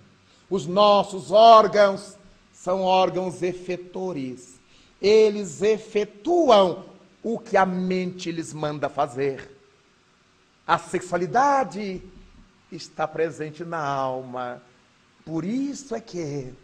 Os 0.49 0.67
nossos 0.67 1.31
órgãos 1.31 2.17
são 2.53 2.81
órgãos 2.81 3.43
efetores. 3.43 4.59
Eles 5.01 5.61
efetuam 5.61 6.87
o 7.23 7.39
que 7.39 7.57
a 7.57 7.67
mente 7.67 8.33
lhes 8.33 8.53
manda 8.53 8.89
fazer. 8.89 9.51
A 10.67 10.79
sexualidade 10.79 12.01
está 12.71 13.07
presente 13.07 13.65
na 13.65 13.85
alma. 13.85 14.63
Por 15.25 15.45
isso 15.45 15.95
é 15.95 16.01
que 16.01 16.55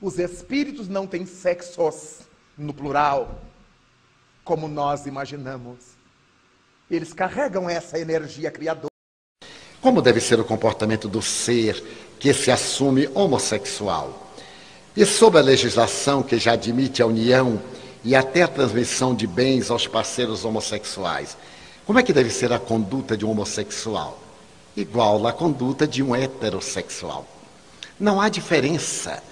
os 0.00 0.18
espíritos 0.18 0.88
não 0.88 1.06
têm 1.06 1.26
sexos 1.26 2.20
no 2.56 2.72
plural, 2.72 3.40
como 4.48 4.66
nós 4.66 5.04
imaginamos. 5.04 5.98
Eles 6.90 7.12
carregam 7.12 7.68
essa 7.68 7.98
energia 7.98 8.50
criadora. 8.50 8.88
Como 9.78 10.00
deve 10.00 10.20
ser 10.20 10.40
o 10.40 10.44
comportamento 10.44 11.06
do 11.06 11.20
ser 11.20 11.84
que 12.18 12.32
se 12.32 12.50
assume 12.50 13.10
homossexual? 13.14 14.32
E 14.96 15.04
sob 15.04 15.36
a 15.36 15.42
legislação 15.42 16.22
que 16.22 16.38
já 16.38 16.52
admite 16.52 17.02
a 17.02 17.06
união 17.06 17.60
e 18.02 18.16
até 18.16 18.40
a 18.40 18.48
transmissão 18.48 19.14
de 19.14 19.26
bens 19.26 19.70
aos 19.70 19.86
parceiros 19.86 20.46
homossexuais, 20.46 21.36
como 21.84 21.98
é 21.98 22.02
que 22.02 22.14
deve 22.14 22.30
ser 22.30 22.50
a 22.50 22.58
conduta 22.58 23.18
de 23.18 23.26
um 23.26 23.30
homossexual? 23.32 24.18
Igual 24.74 25.26
à 25.26 25.32
conduta 25.32 25.86
de 25.86 26.02
um 26.02 26.16
heterossexual. 26.16 27.26
Não 28.00 28.18
há 28.18 28.30
diferença. 28.30 29.22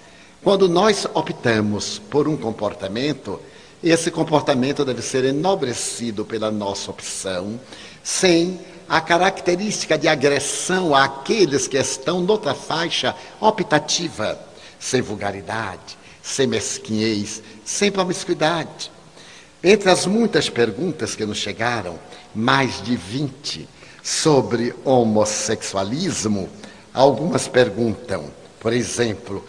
Quando 0.44 0.68
nós 0.68 1.06
optamos 1.14 1.98
por 1.98 2.28
um 2.28 2.36
comportamento, 2.36 3.40
esse 3.82 4.10
comportamento 4.10 4.84
deve 4.84 5.02
ser 5.02 5.24
enobrecido 5.24 6.24
pela 6.24 6.50
nossa 6.50 6.90
opção, 6.90 7.60
sem 8.02 8.60
a 8.88 9.00
característica 9.00 9.98
de 9.98 10.08
agressão 10.08 10.94
àqueles 10.94 11.66
que 11.66 11.76
estão 11.76 12.20
noutra 12.20 12.54
faixa 12.54 13.14
optativa, 13.40 14.38
sem 14.78 15.00
vulgaridade, 15.00 15.98
sem 16.22 16.46
mesquinhez, 16.46 17.42
sem 17.64 17.90
promiscuidade. 17.90 18.90
Entre 19.62 19.90
as 19.90 20.06
muitas 20.06 20.48
perguntas 20.48 21.16
que 21.16 21.26
nos 21.26 21.38
chegaram, 21.38 21.98
mais 22.34 22.80
de 22.82 22.96
20 22.96 23.68
sobre 24.02 24.74
homossexualismo, 24.84 26.48
algumas 26.94 27.48
perguntam, 27.48 28.30
por 28.60 28.72
exemplo, 28.72 29.44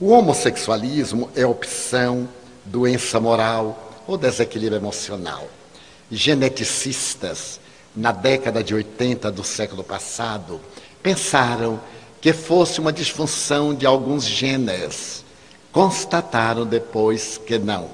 o 0.00 0.08
homossexualismo 0.08 1.30
é 1.36 1.46
opção, 1.46 2.28
doença 2.66 3.18
moral 3.20 4.02
ou 4.06 4.16
desequilíbrio 4.16 4.78
emocional? 4.78 5.48
Geneticistas, 6.10 7.60
na 7.94 8.12
década 8.12 8.62
de 8.62 8.74
80 8.74 9.30
do 9.32 9.42
século 9.42 9.82
passado, 9.82 10.60
pensaram 11.02 11.80
que 12.20 12.32
fosse 12.32 12.80
uma 12.80 12.92
disfunção 12.92 13.74
de 13.74 13.86
alguns 13.86 14.24
genes. 14.24 15.24
Constataram 15.72 16.64
depois 16.64 17.38
que 17.38 17.58
não. 17.58 17.88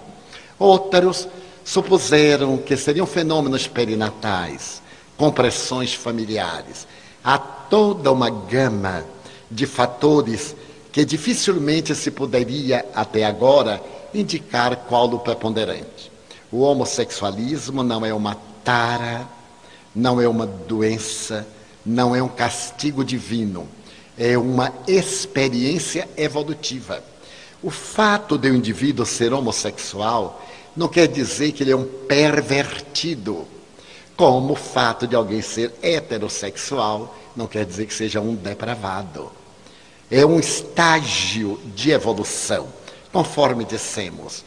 Outros 0.59 1.29
supuseram 1.65 2.57
que 2.57 2.77
seriam 2.77 3.07
fenômenos 3.07 3.67
perinatais, 3.67 4.83
compressões 5.17 5.95
familiares. 5.95 6.87
Há 7.25 7.39
toda 7.39 8.11
uma 8.11 8.31
gama 8.31 9.05
de 9.51 9.67
fatores 9.67 10.55
que 10.91 11.05
dificilmente 11.05 11.95
se 11.95 12.11
poderia, 12.11 12.85
até 12.95 13.25
agora, 13.25 13.83
indicar 14.15 14.77
qual 14.89 15.13
o 15.13 15.19
preponderante. 15.19 16.11
O 16.51 16.61
homossexualismo 16.61 17.83
não 17.83 18.05
é 18.05 18.13
uma 18.13 18.37
tara, 18.63 19.27
não 19.95 20.21
é 20.21 20.29
uma 20.29 20.47
doença, 20.47 21.47
não 21.85 22.15
é 22.15 22.23
um 22.23 22.29
castigo 22.29 23.05
divino, 23.05 23.69
é 24.17 24.37
uma 24.37 24.73
experiência 24.87 26.09
evolutiva. 26.17 27.03
O 27.63 27.71
fato 27.71 28.37
de 28.37 28.51
um 28.51 28.55
indivíduo 28.57 29.07
ser 29.07 29.33
homossexual 29.33 30.43
não 30.77 30.89
quer 30.89 31.07
dizer 31.07 31.53
que 31.53 31.63
ele 31.63 31.73
é 31.73 31.77
um 31.77 31.85
pervertido. 31.85 33.47
Como 34.17 34.53
o 34.53 34.57
fato 34.57 35.07
de 35.07 35.17
alguém 35.17 35.41
ser 35.43 35.73
heterossexual 35.83 37.17
não 37.37 37.47
quer 37.47 37.65
dizer 37.65 37.87
que 37.87 37.95
seja 37.95 38.21
um 38.21 38.35
depravado. 38.35 39.31
é 40.11 40.27
um 40.27 40.39
estágio 40.39 41.59
de 41.75 41.91
evolução, 41.91 42.69
conforme 43.13 43.65
dissemos. 43.65 44.45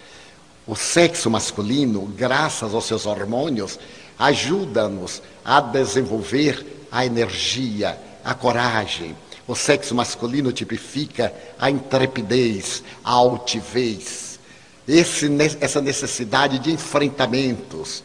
O 0.68 0.76
sexo 0.76 1.30
masculino, 1.30 2.02
graças 2.18 2.74
aos 2.74 2.86
seus 2.86 3.06
hormônios, 3.06 3.80
ajuda-nos 4.18 5.22
a 5.44 5.62
desenvolver 5.62 6.88
a 6.92 7.06
energia, 7.06 8.00
a 8.24 8.34
coragem. 8.34 9.16
O 9.48 9.56
sexo 9.56 9.94
masculino 9.94 10.52
tipifica 10.52 11.32
a 11.60 11.70
intrepidez, 11.70 12.84
a 13.04 13.12
altivez, 13.12 14.40
esse, 14.88 15.30
essa 15.62 15.82
necessidade 15.82 16.58
de 16.58 16.72
enfrentamentos, 16.72 18.04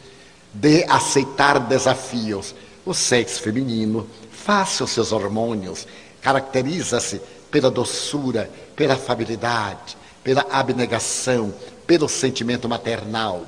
de 0.53 0.83
aceitar 0.83 1.59
desafios. 1.59 2.53
O 2.85 2.93
sexo 2.93 3.41
feminino, 3.41 4.07
face 4.31 4.83
aos 4.83 4.91
seus 4.91 5.11
hormônios, 5.11 5.87
caracteriza-se 6.21 7.21
pela 7.49 7.71
doçura, 7.71 8.49
pela 8.75 8.93
afabilidade, 8.93 9.97
pela 10.23 10.45
abnegação, 10.49 11.53
pelo 11.85 12.07
sentimento 12.07 12.69
maternal. 12.69 13.45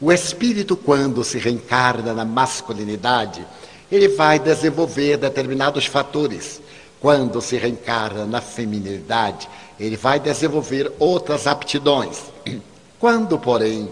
O 0.00 0.12
espírito, 0.12 0.76
quando 0.76 1.24
se 1.24 1.38
reencarna 1.38 2.12
na 2.12 2.24
masculinidade, 2.24 3.44
ele 3.90 4.08
vai 4.08 4.38
desenvolver 4.38 5.16
determinados 5.16 5.86
fatores. 5.86 6.60
Quando 7.00 7.40
se 7.40 7.56
reencarna 7.56 8.26
na 8.26 8.40
feminilidade, 8.40 9.48
ele 9.78 9.96
vai 9.96 10.18
desenvolver 10.20 10.92
outras 10.98 11.46
aptidões. 11.46 12.24
Quando, 12.98 13.38
porém, 13.38 13.88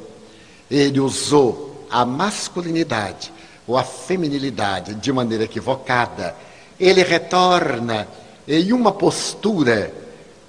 ele 0.71 1.01
usou 1.01 1.87
a 1.91 2.05
masculinidade 2.05 3.33
ou 3.67 3.77
a 3.77 3.85
feminilidade 3.85 4.95
de 4.95 5.13
maneira 5.13 5.45
equivocada, 5.45 6.35
ele 6.79 7.03
retorna 7.03 8.07
em 8.47 8.73
uma 8.73 8.93
postura 8.93 9.93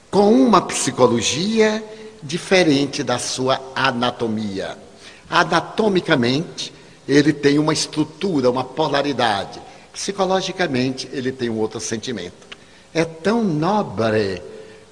com 0.09 0.31
uma 0.33 0.61
psicologia 0.61 1.83
diferente 2.23 3.03
da 3.03 3.19
sua 3.19 3.59
anatomia. 3.75 4.77
Anatomicamente, 5.29 6.73
ele 7.07 7.33
tem 7.33 7.59
uma 7.59 7.73
estrutura, 7.73 8.49
uma 8.49 8.63
polaridade. 8.63 9.61
Psicologicamente, 9.93 11.09
ele 11.11 11.31
tem 11.31 11.49
um 11.49 11.57
outro 11.57 11.79
sentimento. 11.79 12.47
É 12.93 13.05
tão 13.05 13.43
nobre 13.43 14.41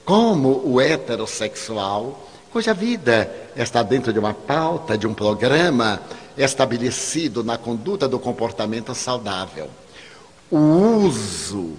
como 0.03 0.61
o 0.63 0.79
heterossexual, 0.79 2.27
cuja 2.51 2.73
vida 2.73 3.31
está 3.55 3.81
dentro 3.81 4.13
de 4.13 4.19
uma 4.19 4.33
pauta, 4.33 4.97
de 4.97 5.07
um 5.07 5.13
programa 5.13 6.01
estabelecido 6.37 7.43
na 7.43 7.57
conduta 7.57 8.07
do 8.07 8.19
comportamento 8.19 8.93
saudável. 8.93 9.69
O 10.51 10.57
uso 11.05 11.73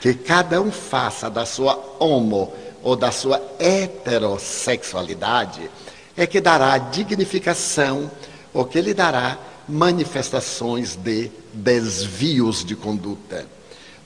que 0.00 0.14
cada 0.14 0.60
um 0.60 0.70
faça 0.70 1.30
da 1.30 1.44
sua 1.44 1.78
homo 1.98 2.52
ou 2.82 2.96
da 2.96 3.12
sua 3.12 3.42
heterossexualidade 3.58 5.70
é 6.16 6.26
que 6.26 6.40
dará 6.40 6.78
dignificação 6.78 8.10
ou 8.52 8.64
que 8.64 8.80
lhe 8.80 8.92
dará 8.94 9.38
manifestações 9.68 10.96
de 10.96 11.30
desvios 11.52 12.64
de 12.64 12.74
conduta. 12.74 13.46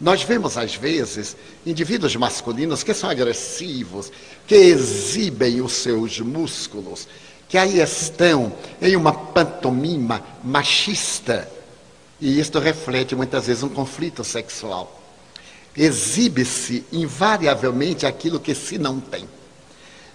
Nós 0.00 0.22
vemos, 0.22 0.58
às 0.58 0.74
vezes, 0.74 1.36
indivíduos 1.64 2.16
masculinos 2.16 2.82
que 2.82 2.92
são 2.92 3.08
agressivos, 3.08 4.10
que 4.46 4.54
exibem 4.54 5.62
os 5.62 5.72
seus 5.72 6.20
músculos, 6.20 7.08
que 7.48 7.56
aí 7.56 7.80
estão 7.80 8.52
em 8.82 8.96
uma 8.96 9.12
pantomima 9.12 10.20
machista. 10.42 11.48
E 12.20 12.40
isto 12.40 12.58
reflete 12.58 13.14
muitas 13.14 13.46
vezes 13.46 13.62
um 13.62 13.68
conflito 13.68 14.24
sexual 14.24 15.03
exibe-se 15.76 16.84
invariavelmente 16.92 18.06
aquilo 18.06 18.40
que 18.40 18.54
se 18.54 18.78
não 18.78 19.00
tem. 19.00 19.28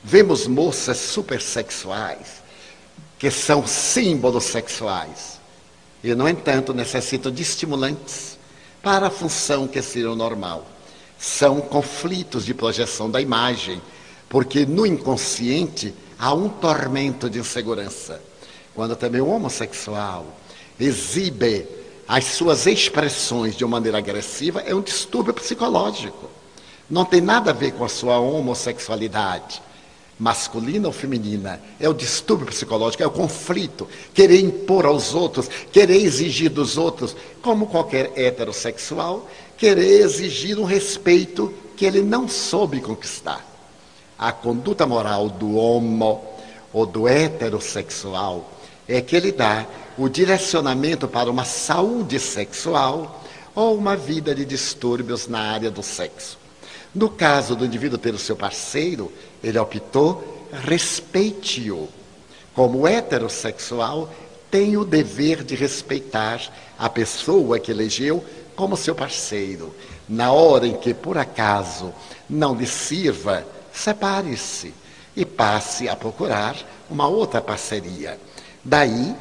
Vemos 0.03 0.47
moças 0.47 0.97
supersexuais, 0.97 2.41
que 3.17 3.29
são 3.29 3.67
símbolos 3.67 4.45
sexuais, 4.45 5.39
e, 6.01 6.15
no 6.15 6.27
entanto, 6.27 6.73
necessitam 6.73 7.31
de 7.31 7.41
estimulantes 7.41 8.37
para 8.81 9.07
a 9.07 9.11
função 9.11 9.67
que 9.67 9.81
seria 9.81 10.11
o 10.11 10.15
normal. 10.15 10.65
São 11.17 11.59
conflitos 11.59 12.45
de 12.45 12.53
projeção 12.53 13.11
da 13.11 13.19
imagem, 13.19 13.81
porque 14.29 14.65
no 14.65 14.85
inconsciente 14.85 15.93
há 16.17 16.33
um 16.33 16.47
tormento 16.47 17.29
de 17.29 17.39
insegurança. 17.39 18.21
Quando 18.73 18.95
também 18.95 19.19
o 19.19 19.27
homossexual 19.27 20.25
exibe 20.79 21.67
as 22.09 22.25
suas 22.25 22.65
expressões 22.65 23.55
de 23.55 23.63
uma 23.63 23.77
maneira 23.77 23.99
agressiva 23.99 24.61
é 24.61 24.73
um 24.73 24.81
distúrbio 24.81 25.31
psicológico. 25.31 26.27
Não 26.89 27.05
tem 27.05 27.21
nada 27.21 27.51
a 27.51 27.53
ver 27.53 27.73
com 27.73 27.85
a 27.85 27.87
sua 27.87 28.17
homossexualidade, 28.17 29.61
masculina 30.17 30.87
ou 30.87 30.91
feminina. 30.91 31.61
É 31.79 31.87
o 31.87 31.93
distúrbio 31.93 32.47
psicológico, 32.47 33.03
é 33.03 33.05
o 33.05 33.11
conflito, 33.11 33.87
querer 34.11 34.39
impor 34.39 34.87
aos 34.87 35.13
outros, 35.13 35.47
querer 35.71 35.97
exigir 35.97 36.49
dos 36.49 36.77
outros, 36.77 37.15
como 37.43 37.67
qualquer 37.67 38.11
heterossexual, 38.15 39.29
querer 39.55 40.01
exigir 40.01 40.57
um 40.57 40.63
respeito 40.63 41.53
que 41.77 41.85
ele 41.85 42.01
não 42.01 42.27
soube 42.27 42.81
conquistar. 42.81 43.45
A 44.17 44.31
conduta 44.31 44.87
moral 44.87 45.29
do 45.29 45.57
homo 45.57 46.25
ou 46.73 46.87
do 46.87 47.07
heterossexual 47.07 48.49
é 48.87 48.99
que 48.99 49.15
ele 49.15 49.31
dá 49.31 49.67
o 49.99 50.07
direcionamento 50.07 51.09
para 51.09 51.29
uma 51.29 51.43
saúde 51.43 52.19
sexual 52.21 53.21
ou 53.53 53.77
uma 53.77 53.97
vida 53.97 54.33
de 54.33 54.45
distúrbios 54.45 55.27
na 55.27 55.39
área 55.39 55.69
do 55.69 55.83
sexo. 55.83 56.37
No 56.95 57.09
caso 57.09 57.53
do 57.53 57.65
indivíduo 57.65 57.97
ter 57.97 58.13
o 58.13 58.17
seu 58.17 58.35
parceiro, 58.35 59.11
ele 59.43 59.59
optou, 59.59 60.47
respeite-o. 60.53 61.89
Como 62.53 62.87
heterossexual, 62.87 64.09
tem 64.49 64.77
o 64.77 64.85
dever 64.85 65.43
de 65.43 65.53
respeitar 65.53 66.41
a 66.77 66.89
pessoa 66.89 67.59
que 67.59 67.69
elegeu 67.69 68.23
como 68.55 68.77
seu 68.77 68.95
parceiro. 68.95 69.75
Na 70.07 70.31
hora 70.31 70.65
em 70.65 70.77
que, 70.77 70.93
por 70.93 71.17
acaso, 71.17 71.93
não 72.29 72.55
lhe 72.55 72.65
sirva, 72.65 73.45
separe-se 73.73 74.73
e 75.13 75.25
passe 75.25 75.89
a 75.89 75.95
procurar 75.95 76.55
uma 76.89 77.07
outra 77.07 77.41
parceria. 77.41 78.17
Daí 78.63 79.13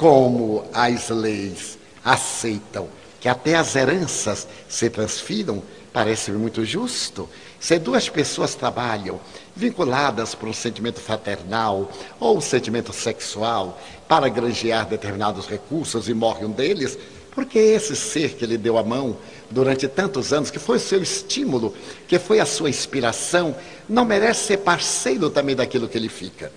como 0.00 0.64
as 0.72 1.10
leis 1.10 1.78
aceitam 2.02 2.88
que 3.20 3.28
até 3.28 3.54
as 3.54 3.76
heranças 3.76 4.48
se 4.66 4.88
transfiram, 4.88 5.62
parece 5.92 6.32
muito 6.32 6.64
justo. 6.64 7.28
Se 7.60 7.78
duas 7.78 8.08
pessoas 8.08 8.54
trabalham 8.54 9.20
vinculadas 9.54 10.34
por 10.34 10.48
um 10.48 10.54
sentimento 10.54 11.00
fraternal 11.00 11.92
ou 12.18 12.38
um 12.38 12.40
sentimento 12.40 12.94
sexual 12.94 13.78
para 14.08 14.30
granjear 14.30 14.86
determinados 14.86 15.46
recursos 15.46 16.08
e 16.08 16.14
morre 16.14 16.46
um 16.46 16.50
deles, 16.50 16.98
porque 17.34 17.58
esse 17.58 17.94
ser 17.94 18.36
que 18.36 18.46
lhe 18.46 18.56
deu 18.56 18.78
a 18.78 18.82
mão 18.82 19.18
durante 19.50 19.86
tantos 19.86 20.32
anos, 20.32 20.50
que 20.50 20.58
foi 20.58 20.78
o 20.78 20.80
seu 20.80 21.02
estímulo, 21.02 21.74
que 22.08 22.18
foi 22.18 22.40
a 22.40 22.46
sua 22.46 22.70
inspiração, 22.70 23.54
não 23.86 24.06
merece 24.06 24.46
ser 24.46 24.56
parceiro 24.60 25.28
também 25.28 25.54
daquilo 25.54 25.86
que 25.86 25.98
ele 25.98 26.08
fica. 26.08 26.50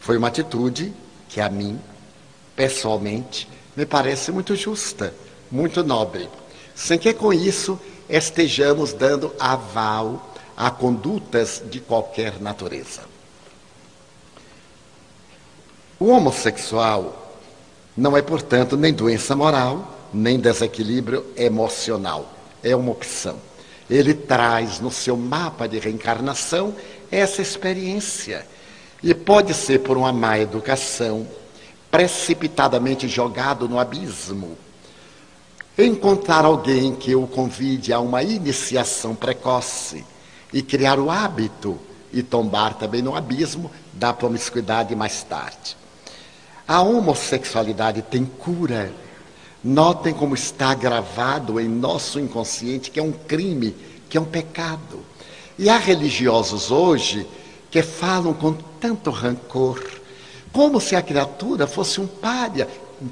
Foi 0.00 0.16
uma 0.16 0.28
atitude 0.28 0.94
que 1.28 1.42
a 1.42 1.50
mim 1.50 1.78
pessoalmente, 2.56 3.46
me 3.76 3.84
parece 3.84 4.32
muito 4.32 4.56
justa, 4.56 5.14
muito 5.52 5.84
nobre, 5.84 6.28
sem 6.74 6.98
que 6.98 7.12
com 7.12 7.32
isso 7.32 7.78
estejamos 8.08 8.92
dando 8.92 9.32
aval 9.38 10.34
a 10.56 10.70
condutas 10.70 11.62
de 11.70 11.78
qualquer 11.78 12.40
natureza. 12.40 13.02
O 16.00 16.06
homossexual 16.08 17.34
não 17.96 18.16
é, 18.16 18.22
portanto, 18.22 18.76
nem 18.76 18.92
doença 18.92 19.34
moral, 19.34 19.94
nem 20.12 20.38
desequilíbrio 20.38 21.24
emocional. 21.36 22.32
É 22.62 22.74
uma 22.76 22.90
opção. 22.90 23.36
Ele 23.88 24.12
traz 24.12 24.80
no 24.80 24.90
seu 24.90 25.16
mapa 25.16 25.66
de 25.66 25.78
reencarnação 25.78 26.74
essa 27.10 27.40
experiência. 27.40 28.46
E 29.02 29.14
pode 29.14 29.54
ser 29.54 29.80
por 29.80 29.96
uma 29.96 30.12
má 30.12 30.38
educação, 30.38 31.26
precipitadamente 31.90 33.08
jogado 33.08 33.68
no 33.68 33.78
abismo. 33.78 34.56
Encontrar 35.78 36.44
alguém 36.44 36.94
que 36.94 37.14
o 37.14 37.26
convide 37.26 37.92
a 37.92 38.00
uma 38.00 38.22
iniciação 38.22 39.14
precoce 39.14 40.04
e 40.52 40.62
criar 40.62 40.98
o 40.98 41.10
hábito 41.10 41.78
e 42.12 42.22
tombar 42.22 42.74
também 42.74 43.02
no 43.02 43.14
abismo 43.14 43.70
da 43.92 44.12
promiscuidade 44.12 44.94
mais 44.96 45.22
tarde. 45.22 45.76
A 46.66 46.80
homossexualidade 46.80 48.02
tem 48.02 48.24
cura. 48.24 48.92
Notem 49.62 50.14
como 50.14 50.34
está 50.34 50.74
gravado 50.74 51.60
em 51.60 51.68
nosso 51.68 52.18
inconsciente 52.18 52.90
que 52.90 52.98
é 52.98 53.02
um 53.02 53.12
crime, 53.12 53.74
que 54.08 54.16
é 54.16 54.20
um 54.20 54.24
pecado. 54.24 55.00
E 55.58 55.68
há 55.68 55.76
religiosos 55.76 56.70
hoje 56.70 57.26
que 57.70 57.82
falam 57.82 58.32
com 58.32 58.52
tanto 58.52 59.10
rancor, 59.10 59.82
como 60.56 60.80
se 60.80 60.96
a 60.96 61.02
criatura 61.02 61.66
fosse 61.66 62.00
um 62.00 62.06
pária, 62.06 62.66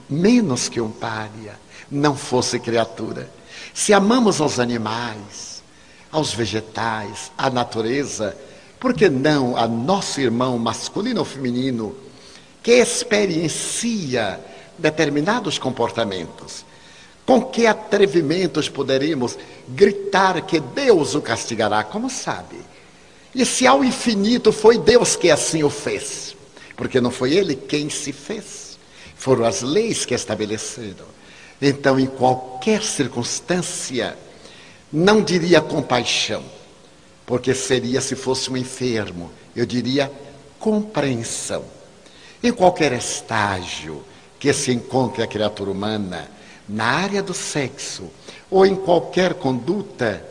menos 0.09 0.67
que 0.67 0.81
um 0.81 0.91
pária, 0.91 1.61
não 1.91 2.17
fosse 2.17 2.59
criatura. 2.59 3.31
Se 3.75 3.93
amamos 3.93 4.41
os 4.41 4.59
animais, 4.59 5.63
aos 6.11 6.33
vegetais, 6.33 7.31
à 7.37 7.51
natureza, 7.51 8.35
por 8.81 8.95
que 8.95 9.11
não 9.11 9.59
a 9.59 9.69
nosso 9.69 10.23
irmão 10.23 10.59
masculino 10.59 11.21
ou 11.21 11.27
feminino 11.27 11.95
que 12.63 12.73
experiencia 12.73 14.41
determinados 14.79 15.59
comportamentos? 15.59 16.65
Com 17.27 17.43
que 17.43 17.67
atrevimentos 17.67 18.71
poderíamos 18.71 19.37
gritar 19.69 20.41
que 20.47 20.61
Deus 20.61 21.15
o 21.15 21.21
castigará? 21.21 21.85
Como 21.85 22.09
sabe? 22.09 22.57
E 23.35 23.45
se 23.45 23.67
ao 23.67 23.85
infinito 23.85 24.51
foi 24.51 24.79
Deus 24.79 25.15
que 25.15 25.31
assim 25.31 25.63
o 25.63 25.69
fez? 25.69 26.34
Porque 26.77 27.01
não 27.01 27.11
foi 27.11 27.35
ele 27.35 27.55
quem 27.55 27.89
se 27.89 28.13
fez, 28.13 28.79
foram 29.17 29.45
as 29.45 29.63
leis 29.63 30.05
que 30.05 30.15
estabeleceram. 30.15 31.07
Então, 31.61 31.99
em 31.99 32.07
qualquer 32.07 32.83
circunstância, 32.83 34.17
não 34.93 35.23
diria 35.23 35.61
compaixão, 35.61 36.45
porque 37.25 37.55
seria 37.55 38.01
se 38.01 38.15
fosse 38.15 38.51
um 38.51 38.57
enfermo, 38.57 39.31
eu 39.55 39.65
diria 39.65 40.11
compreensão. 40.59 41.65
Em 42.43 42.53
qualquer 42.53 42.93
estágio 42.93 44.05
que 44.39 44.53
se 44.53 44.73
encontre 44.73 45.23
a 45.23 45.27
criatura 45.27 45.71
humana, 45.71 46.29
na 46.69 46.85
área 46.85 47.23
do 47.23 47.35
sexo 47.35 48.11
ou 48.51 48.67
em 48.67 48.75
qualquer 48.75 49.35
conduta, 49.35 50.25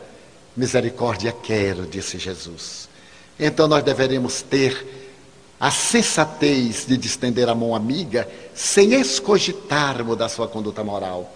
misericórdia 0.56 1.32
quero, 1.32 1.86
disse 1.86 2.18
Jesus. 2.18 2.88
Então 3.38 3.66
nós 3.66 3.82
deveremos 3.82 4.42
ter 4.42 5.03
a 5.58 5.70
sensatez 5.70 6.84
de 6.86 6.96
distender 6.96 7.48
a 7.48 7.54
mão 7.54 7.74
amiga 7.74 8.28
sem 8.54 8.94
escogitarmos 8.94 10.16
da 10.16 10.28
sua 10.28 10.48
conduta 10.48 10.82
moral. 10.82 11.30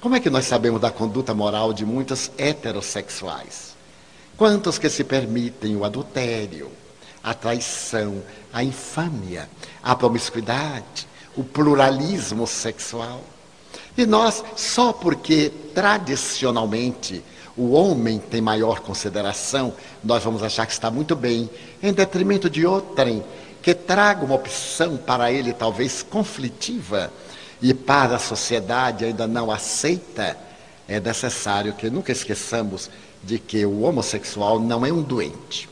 Como 0.00 0.14
é 0.14 0.20
que 0.20 0.30
nós 0.30 0.44
sabemos 0.44 0.80
da 0.80 0.90
conduta 0.90 1.32
moral 1.32 1.72
de 1.72 1.84
muitos 1.84 2.30
heterossexuais? 2.36 3.74
Quantos 4.36 4.78
que 4.78 4.90
se 4.90 5.02
permitem 5.02 5.76
o 5.76 5.84
adultério, 5.84 6.70
a 7.22 7.32
traição, 7.32 8.22
a 8.52 8.62
infâmia, 8.62 9.48
a 9.82 9.94
promiscuidade, 9.94 11.06
o 11.36 11.42
pluralismo 11.42 12.46
sexual? 12.46 13.22
E 13.96 14.04
nós, 14.04 14.44
só 14.56 14.92
porque 14.92 15.50
tradicionalmente 15.74 17.24
o 17.56 17.70
homem 17.70 18.18
tem 18.18 18.40
maior 18.40 18.80
consideração, 18.80 19.72
nós 20.02 20.22
vamos 20.24 20.42
achar 20.42 20.66
que 20.66 20.72
está 20.72 20.90
muito 20.90 21.14
bem, 21.14 21.48
em 21.82 21.92
detrimento 21.92 22.50
de 22.50 22.66
outrem 22.66 23.22
que 23.64 23.74
traga 23.74 24.26
uma 24.26 24.34
opção 24.34 24.98
para 24.98 25.32
ele 25.32 25.54
talvez 25.54 26.02
conflitiva 26.02 27.10
e 27.62 27.72
para 27.72 28.16
a 28.16 28.18
sociedade 28.18 29.06
ainda 29.06 29.26
não 29.26 29.50
aceita, 29.50 30.36
é 30.86 31.00
necessário 31.00 31.72
que 31.72 31.88
nunca 31.88 32.12
esqueçamos 32.12 32.90
de 33.22 33.38
que 33.38 33.64
o 33.64 33.80
homossexual 33.80 34.60
não 34.60 34.84
é 34.84 34.92
um 34.92 35.00
doente, 35.00 35.66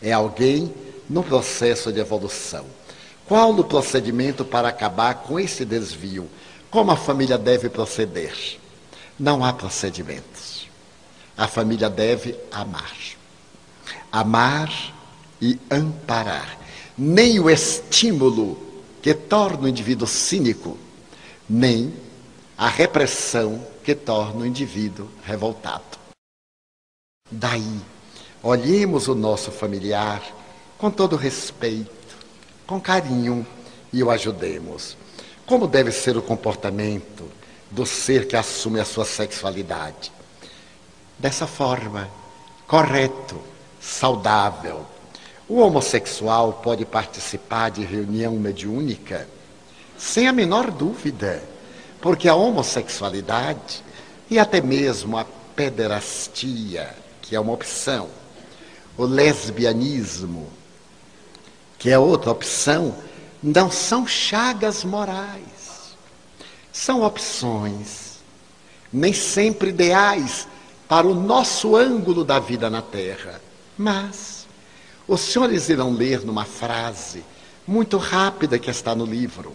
é 0.00 0.12
alguém 0.12 0.72
no 1.10 1.24
processo 1.24 1.92
de 1.92 1.98
evolução. 1.98 2.64
Qual 3.26 3.50
o 3.50 3.64
procedimento 3.64 4.44
para 4.44 4.68
acabar 4.68 5.14
com 5.14 5.40
esse 5.40 5.64
desvio? 5.64 6.30
Como 6.70 6.92
a 6.92 6.96
família 6.96 7.36
deve 7.36 7.68
proceder? 7.68 8.60
Não 9.18 9.44
há 9.44 9.52
procedimentos. 9.52 10.68
A 11.36 11.48
família 11.48 11.90
deve 11.90 12.36
amar. 12.52 12.94
Amar 14.12 14.70
e 15.40 15.58
amparar. 15.68 16.61
Nem 16.96 17.40
o 17.40 17.48
estímulo 17.48 18.58
que 19.00 19.14
torna 19.14 19.64
o 19.64 19.68
indivíduo 19.68 20.06
cínico 20.06 20.78
nem 21.48 21.92
a 22.56 22.68
repressão 22.68 23.66
que 23.82 23.94
torna 23.94 24.42
o 24.42 24.46
indivíduo 24.46 25.08
revoltado. 25.24 25.98
Daí, 27.30 27.80
olhemos 28.42 29.08
o 29.08 29.14
nosso 29.14 29.50
familiar 29.50 30.22
com 30.78 30.90
todo 30.90 31.16
respeito, 31.16 32.16
com 32.66 32.80
carinho 32.80 33.46
e 33.92 34.02
o 34.02 34.10
ajudemos. 34.10 34.96
Como 35.46 35.66
deve 35.66 35.92
ser 35.92 36.16
o 36.16 36.22
comportamento 36.22 37.28
do 37.70 37.84
ser 37.84 38.26
que 38.26 38.36
assume 38.36 38.80
a 38.80 38.84
sua 38.84 39.04
sexualidade? 39.04 40.12
Dessa 41.18 41.46
forma, 41.46 42.08
correto, 42.66 43.40
saudável. 43.80 44.86
O 45.48 45.56
homossexual 45.60 46.60
pode 46.62 46.84
participar 46.84 47.70
de 47.70 47.84
reunião 47.84 48.32
mediúnica 48.36 49.28
sem 49.98 50.26
a 50.26 50.32
menor 50.32 50.70
dúvida, 50.70 51.42
porque 52.00 52.28
a 52.28 52.34
homossexualidade 52.34 53.82
e 54.28 54.38
até 54.38 54.60
mesmo 54.60 55.16
a 55.16 55.24
pederastia, 55.54 56.94
que 57.20 57.36
é 57.36 57.40
uma 57.40 57.52
opção, 57.52 58.08
o 58.96 59.04
lesbianismo, 59.04 60.48
que 61.78 61.90
é 61.90 61.98
outra 61.98 62.30
opção, 62.30 62.94
não 63.42 63.70
são 63.70 64.06
chagas 64.06 64.84
morais. 64.84 65.96
São 66.72 67.02
opções, 67.02 68.18
nem 68.92 69.12
sempre 69.12 69.70
ideais 69.70 70.48
para 70.88 71.06
o 71.06 71.14
nosso 71.14 71.76
ângulo 71.76 72.24
da 72.24 72.38
vida 72.38 72.70
na 72.70 72.80
Terra. 72.80 73.40
Mas 73.76 74.31
os 75.06 75.20
senhores 75.20 75.68
irão 75.68 75.92
ler 75.92 76.24
numa 76.24 76.44
frase 76.44 77.24
muito 77.66 77.96
rápida 77.96 78.58
que 78.58 78.70
está 78.70 78.94
no 78.94 79.04
livro 79.04 79.52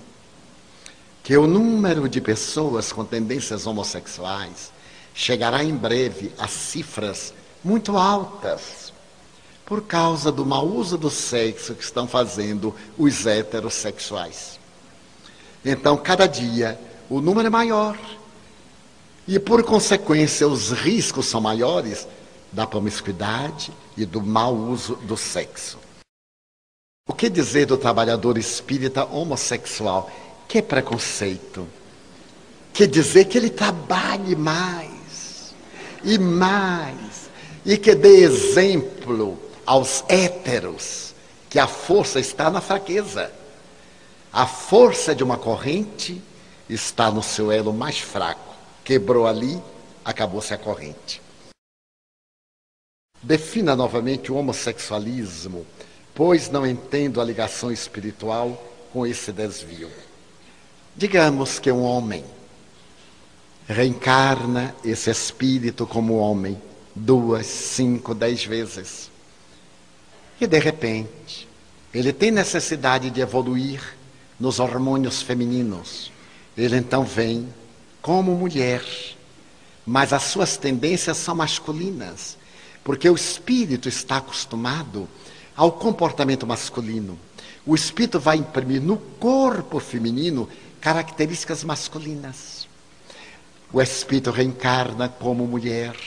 que 1.27 1.35
o 1.35 1.45
número 1.45 2.07
de 2.07 2.21
pessoas 2.21 2.93
com 2.93 3.03
tendências 3.03 3.67
homossexuais 3.67 4.71
chegará 5.13 5.61
em 5.61 5.75
breve 5.75 6.31
a 6.39 6.47
cifras 6.47 7.33
muito 7.61 7.97
altas 7.97 8.93
por 9.65 9.81
causa 9.81 10.31
do 10.31 10.45
mau 10.45 10.65
uso 10.65 10.97
do 10.97 11.09
sexo 11.09 11.75
que 11.75 11.83
estão 11.83 12.07
fazendo 12.07 12.73
os 12.97 13.27
heterossexuais. 13.27 14.57
Então, 15.65 15.97
cada 15.97 16.27
dia, 16.27 16.79
o 17.09 17.19
número 17.19 17.47
é 17.47 17.49
maior. 17.49 17.97
E, 19.27 19.37
por 19.37 19.61
consequência, 19.63 20.47
os 20.47 20.71
riscos 20.71 21.25
são 21.25 21.41
maiores 21.41 22.07
da 22.57 22.65
promiscuidade 22.65 23.71
e 23.95 24.03
do 24.03 24.19
mau 24.19 24.55
uso 24.55 24.95
do 24.95 25.15
sexo. 25.15 25.77
O 27.07 27.13
que 27.13 27.29
dizer 27.29 27.67
do 27.67 27.77
trabalhador 27.77 28.35
espírita 28.35 29.05
homossexual? 29.05 30.09
Que 30.47 30.59
preconceito. 30.59 31.67
Quer 32.73 32.87
dizer 32.87 33.25
que 33.25 33.37
ele 33.37 33.51
trabalhe 33.51 34.35
mais 34.35 35.53
e 36.03 36.17
mais 36.17 37.29
e 37.63 37.77
que 37.77 37.93
dê 37.93 38.23
exemplo 38.23 39.37
aos 39.63 40.03
héteros 40.09 41.13
que 41.51 41.59
a 41.59 41.67
força 41.67 42.19
está 42.19 42.49
na 42.49 42.59
fraqueza. 42.59 43.31
A 44.33 44.47
força 44.47 45.13
de 45.13 45.23
uma 45.23 45.37
corrente 45.37 46.19
está 46.67 47.11
no 47.11 47.21
seu 47.21 47.51
elo 47.51 47.71
mais 47.71 47.99
fraco. 47.99 48.55
Quebrou 48.83 49.27
ali, 49.27 49.61
acabou-se 50.03 50.51
a 50.55 50.57
corrente. 50.57 51.26
Defina 53.21 53.75
novamente 53.75 54.31
o 54.31 54.35
homossexualismo, 54.35 55.65
pois 56.13 56.49
não 56.49 56.65
entendo 56.65 57.19
a 57.19 57.23
ligação 57.23 57.71
espiritual 57.71 58.63
com 58.93 59.05
esse 59.05 59.31
desvio. 59.31 59.89
Digamos 60.95 61.59
que 61.59 61.71
um 61.71 61.83
homem 61.83 62.23
reencarna 63.67 64.73
esse 64.83 65.09
espírito 65.09 65.85
como 65.85 66.17
homem 66.17 66.59
duas, 66.95 67.45
cinco, 67.45 68.15
dez 68.15 68.43
vezes. 68.45 69.11
E 70.39 70.47
de 70.47 70.59
repente, 70.59 71.47
ele 71.93 72.13
tem 72.13 72.31
necessidade 72.31 73.09
de 73.09 73.21
evoluir 73.21 73.81
nos 74.39 74.59
hormônios 74.59 75.21
femininos. 75.21 76.11
Ele 76.57 76.77
então 76.77 77.03
vem 77.03 77.47
como 78.01 78.35
mulher, 78.35 78.83
mas 79.85 80.13
as 80.13 80.23
suas 80.23 80.57
tendências 80.57 81.17
são 81.17 81.35
masculinas, 81.35 82.37
porque 82.87 83.09
o 83.09 83.15
espírito 83.15 83.89
está 83.89 84.15
acostumado 84.15 85.09
ao 85.57 85.73
comportamento 85.73 86.47
masculino. 86.47 87.19
O 87.65 87.75
espírito 87.75 88.17
vai 88.17 88.37
imprimir 88.37 88.81
no 88.81 88.95
corpo 88.95 89.77
feminino 89.77 90.47
características 90.79 91.65
masculinas. 91.65 92.65
O 93.73 93.81
espírito 93.81 94.31
reencarna 94.31 95.09
como 95.09 95.45
mulher 95.45 95.97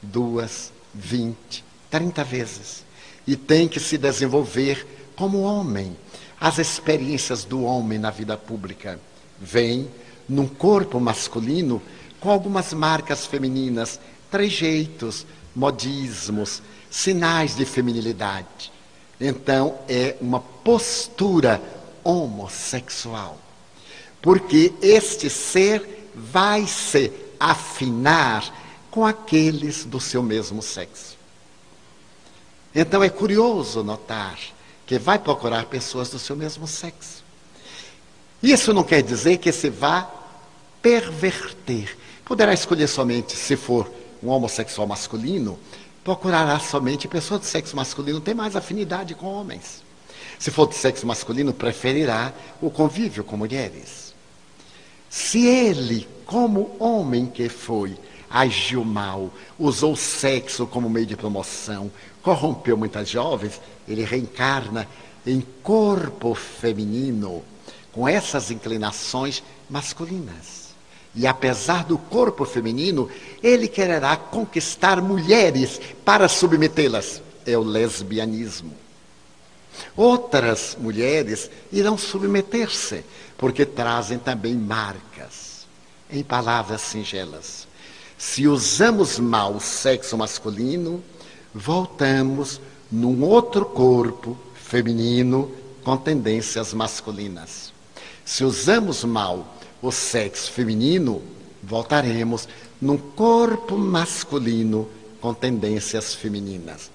duas, 0.00 0.72
vinte, 0.94 1.64
trinta 1.90 2.22
vezes 2.22 2.84
e 3.26 3.34
tem 3.34 3.66
que 3.66 3.80
se 3.80 3.98
desenvolver 3.98 4.86
como 5.16 5.40
homem. 5.40 5.96
As 6.40 6.58
experiências 6.58 7.42
do 7.42 7.64
homem 7.64 7.98
na 7.98 8.12
vida 8.12 8.36
pública 8.36 9.00
vêm 9.40 9.90
num 10.28 10.46
corpo 10.46 11.00
masculino 11.00 11.82
com 12.20 12.30
algumas 12.30 12.72
marcas 12.72 13.26
femininas, 13.26 13.98
trejeitos, 14.30 15.26
modismos, 15.58 16.62
sinais 16.88 17.56
de 17.56 17.64
feminilidade. 17.64 18.72
Então 19.20 19.78
é 19.88 20.16
uma 20.20 20.40
postura 20.40 21.60
homossexual 22.04 23.38
porque 24.20 24.72
este 24.82 25.30
ser 25.30 26.10
vai 26.14 26.66
se 26.66 27.12
afinar 27.38 28.44
com 28.90 29.06
aqueles 29.06 29.84
do 29.84 30.00
seu 30.00 30.22
mesmo 30.22 30.62
sexo. 30.62 31.16
Então 32.74 33.02
é 33.02 33.08
curioso 33.08 33.82
notar 33.82 34.38
que 34.86 34.98
vai 34.98 35.18
procurar 35.18 35.66
pessoas 35.66 36.10
do 36.10 36.18
seu 36.18 36.34
mesmo 36.34 36.66
sexo. 36.66 37.22
Isso 38.42 38.72
não 38.72 38.82
quer 38.82 39.02
dizer 39.02 39.38
que 39.38 39.52
se 39.52 39.68
vá 39.68 40.10
perverter. 40.80 41.96
Poderá 42.24 42.52
escolher 42.52 42.86
somente, 42.86 43.34
se 43.36 43.56
for 43.56 43.90
um 44.22 44.28
homossexual 44.28 44.86
masculino, 44.86 45.58
procurará 46.02 46.58
somente 46.58 47.06
pessoas 47.06 47.42
de 47.42 47.46
sexo 47.46 47.76
masculino, 47.76 48.20
tem 48.20 48.34
mais 48.34 48.56
afinidade 48.56 49.14
com 49.14 49.26
homens. 49.26 49.82
Se 50.38 50.50
for 50.50 50.68
de 50.68 50.74
sexo 50.74 51.06
masculino, 51.06 51.52
preferirá 51.52 52.32
o 52.60 52.70
convívio 52.70 53.24
com 53.24 53.36
mulheres. 53.36 54.14
Se 55.10 55.46
ele, 55.46 56.06
como 56.24 56.76
homem 56.78 57.26
que 57.26 57.48
foi, 57.48 57.98
agiu 58.30 58.84
mal, 58.84 59.30
usou 59.58 59.92
o 59.92 59.96
sexo 59.96 60.66
como 60.66 60.88
meio 60.88 61.06
de 61.06 61.16
promoção, 61.16 61.90
corrompeu 62.22 62.76
muitas 62.76 63.08
jovens, 63.08 63.60
ele 63.86 64.04
reencarna 64.04 64.86
em 65.26 65.40
corpo 65.62 66.34
feminino, 66.34 67.42
com 67.92 68.06
essas 68.06 68.50
inclinações 68.50 69.42
masculinas. 69.68 70.67
E 71.14 71.26
apesar 71.26 71.84
do 71.84 71.98
corpo 71.98 72.44
feminino, 72.44 73.08
ele 73.42 73.66
quererá 73.66 74.16
conquistar 74.16 75.00
mulheres 75.02 75.80
para 76.04 76.28
submetê-las. 76.28 77.22
É 77.46 77.56
o 77.56 77.62
lesbianismo. 77.62 78.72
Outras 79.96 80.76
mulheres 80.78 81.50
irão 81.72 81.96
submeter-se, 81.96 83.04
porque 83.36 83.64
trazem 83.64 84.18
também 84.18 84.54
marcas. 84.54 85.66
Em 86.10 86.22
palavras 86.22 86.80
singelas, 86.82 87.66
se 88.16 88.48
usamos 88.48 89.18
mal 89.18 89.54
o 89.54 89.60
sexo 89.60 90.16
masculino, 90.16 91.02
voltamos 91.54 92.60
num 92.90 93.22
outro 93.22 93.64
corpo 93.64 94.36
feminino 94.54 95.52
com 95.84 95.96
tendências 95.96 96.74
masculinas. 96.74 97.72
Se 98.24 98.44
usamos 98.44 99.04
mal 99.04 99.54
o 99.80 99.92
sexo 99.92 100.52
feminino, 100.52 101.22
voltaremos 101.62 102.48
num 102.80 102.96
corpo 102.96 103.76
masculino 103.76 104.88
com 105.20 105.34
tendências 105.34 106.14
femininas. 106.14 106.90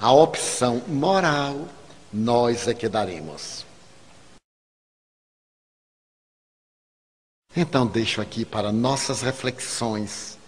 A 0.00 0.12
opção 0.12 0.82
moral 0.86 1.68
nós 2.12 2.68
é 2.68 2.74
que 2.74 2.88
daremos. 2.88 3.66
Então, 7.56 7.86
deixo 7.86 8.20
aqui 8.20 8.44
para 8.44 8.70
nossas 8.70 9.22
reflexões 9.22 10.38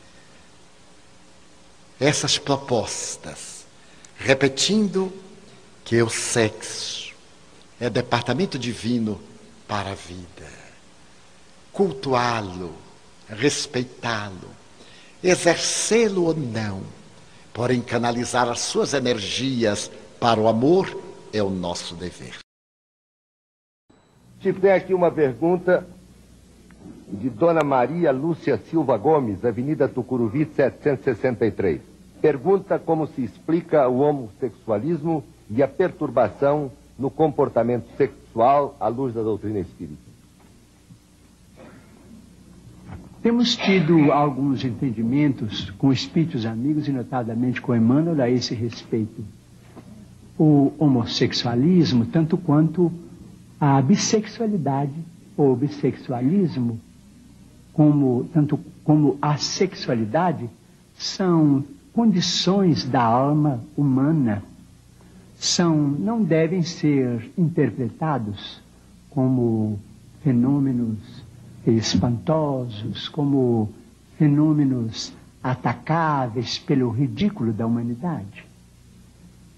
essas 1.98 2.38
propostas, 2.38 3.66
repetindo 4.16 5.12
que 5.84 6.00
o 6.00 6.08
sexo 6.08 7.14
é 7.78 7.90
departamento 7.90 8.58
divino 8.58 9.20
para 9.68 9.90
a 9.90 9.94
vida. 9.94 10.59
Cultuá-lo, 11.80 12.72
respeitá-lo, 13.26 14.50
exercê-lo 15.24 16.24
ou 16.24 16.36
não, 16.36 16.82
porém 17.54 17.80
canalizar 17.80 18.50
as 18.50 18.60
suas 18.60 18.92
energias 18.92 19.90
para 20.20 20.38
o 20.38 20.46
amor 20.46 20.94
é 21.32 21.42
o 21.42 21.48
nosso 21.48 21.94
dever. 21.94 22.36
Chico, 24.40 24.60
tem 24.60 24.72
aqui 24.72 24.92
uma 24.92 25.10
pergunta 25.10 25.86
de 27.08 27.30
Dona 27.30 27.64
Maria 27.64 28.12
Lúcia 28.12 28.60
Silva 28.68 28.98
Gomes, 28.98 29.42
Avenida 29.42 29.88
Tucuruvi, 29.88 30.44
763. 30.54 31.80
Pergunta 32.20 32.78
como 32.78 33.06
se 33.06 33.24
explica 33.24 33.88
o 33.88 34.00
homossexualismo 34.00 35.24
e 35.48 35.62
a 35.62 35.66
perturbação 35.66 36.70
no 36.98 37.10
comportamento 37.10 37.86
sexual 37.96 38.76
à 38.78 38.86
luz 38.88 39.14
da 39.14 39.22
doutrina 39.22 39.60
espírita. 39.60 40.09
Temos 43.22 43.54
tido 43.54 44.10
alguns 44.12 44.64
entendimentos 44.64 45.68
com 45.72 45.92
espíritos 45.92 46.46
amigos 46.46 46.88
e 46.88 46.90
notadamente 46.90 47.60
com 47.60 47.76
Emmanuel 47.76 48.18
a 48.22 48.30
esse 48.30 48.54
respeito. 48.54 49.22
O 50.38 50.72
homossexualismo, 50.78 52.06
tanto 52.06 52.38
quanto 52.38 52.90
a 53.60 53.82
bissexualidade 53.82 54.94
ou 55.36 55.54
bissexualismo, 55.54 56.80
como, 57.74 58.26
tanto 58.32 58.58
como 58.82 59.18
a 59.20 59.36
sexualidade, 59.36 60.48
são 60.94 61.62
condições 61.92 62.84
da 62.86 63.02
alma 63.02 63.60
humana, 63.76 64.42
são, 65.36 65.76
não 65.76 66.24
devem 66.24 66.62
ser 66.62 67.30
interpretados 67.36 68.62
como 69.10 69.78
fenômenos 70.22 70.98
espantosos, 71.66 73.08
como 73.08 73.70
fenômenos 74.18 75.12
atacáveis 75.42 76.58
pelo 76.58 76.90
ridículo 76.90 77.52
da 77.52 77.66
humanidade. 77.66 78.44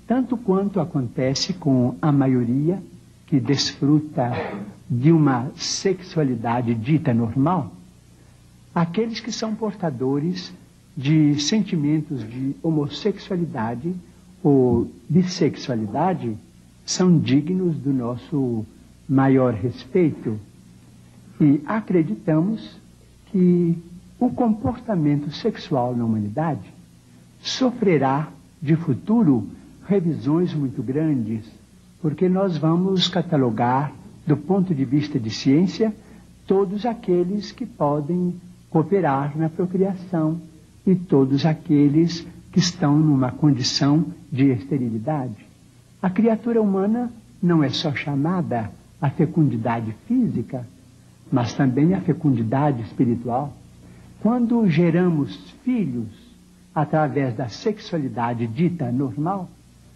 Tanto 0.07 0.37
quanto 0.37 0.81
acontece 0.81 1.53
com 1.53 1.97
a 2.01 2.13
maioria 2.13 2.83
que 3.27 3.41
desfruta 3.41 4.31
de 4.89 5.11
uma 5.11 5.51
sexualidade 5.57 6.75
dita 6.75 7.15
normal, 7.15 7.73
aqueles 8.75 9.21
que 9.21 9.33
são 9.33 9.55
portadores 9.55 10.53
de 10.97 11.41
sentimentos 11.41 12.21
de 12.29 12.55
homossexualidade 12.63 13.95
ou 14.43 14.91
bissexualidade 15.09 16.37
são 16.85 17.19
dignos 17.19 17.77
do 17.77 17.93
nosso 17.93 18.67
maior 19.09 19.55
respeito 19.55 20.39
e 21.43 21.61
acreditamos 21.67 22.81
que 23.27 23.77
o 24.19 24.31
comportamento 24.31 25.33
sexual 25.33 25.97
na 25.97 26.05
humanidade 26.05 26.73
sofrerá 27.41 28.29
de 28.61 28.77
futuro 28.77 29.49
revisões 29.85 30.55
muito 30.55 30.81
grandes, 30.83 31.45
porque 32.01 32.29
nós 32.29 32.57
vamos 32.57 33.09
catalogar, 33.09 33.93
do 34.25 34.37
ponto 34.37 34.73
de 34.73 34.85
vista 34.85 35.19
de 35.19 35.31
ciência, 35.31 35.93
todos 36.47 36.87
aqueles 36.87 37.51
que 37.51 37.67
podem 37.67 38.41
cooperar 38.71 39.37
na 39.37 39.49
procriação 39.49 40.41
e 40.87 40.95
todos 40.95 41.45
aqueles 41.45 42.25
que 42.53 42.61
estão 42.61 42.97
numa 42.97 43.33
condição 43.33 44.05
de 44.31 44.53
esterilidade. 44.53 45.45
A 46.01 46.09
criatura 46.09 46.63
humana 46.63 47.11
não 47.43 47.65
é 47.65 47.69
só 47.69 47.93
chamada 47.93 48.71
a 49.01 49.11
fecundidade 49.11 49.93
física, 50.07 50.65
mas 51.33 51.55
também 51.55 51.95
a 51.95 52.01
fecundidade 52.03 52.83
espiritual. 52.83 53.57
Quando 54.21 54.69
geramos 54.69 55.35
filhos 55.65 56.07
através 56.75 57.35
da 57.35 57.49
sexualidade 57.49 58.47
dita 58.47 58.93
normal, 58.93 59.49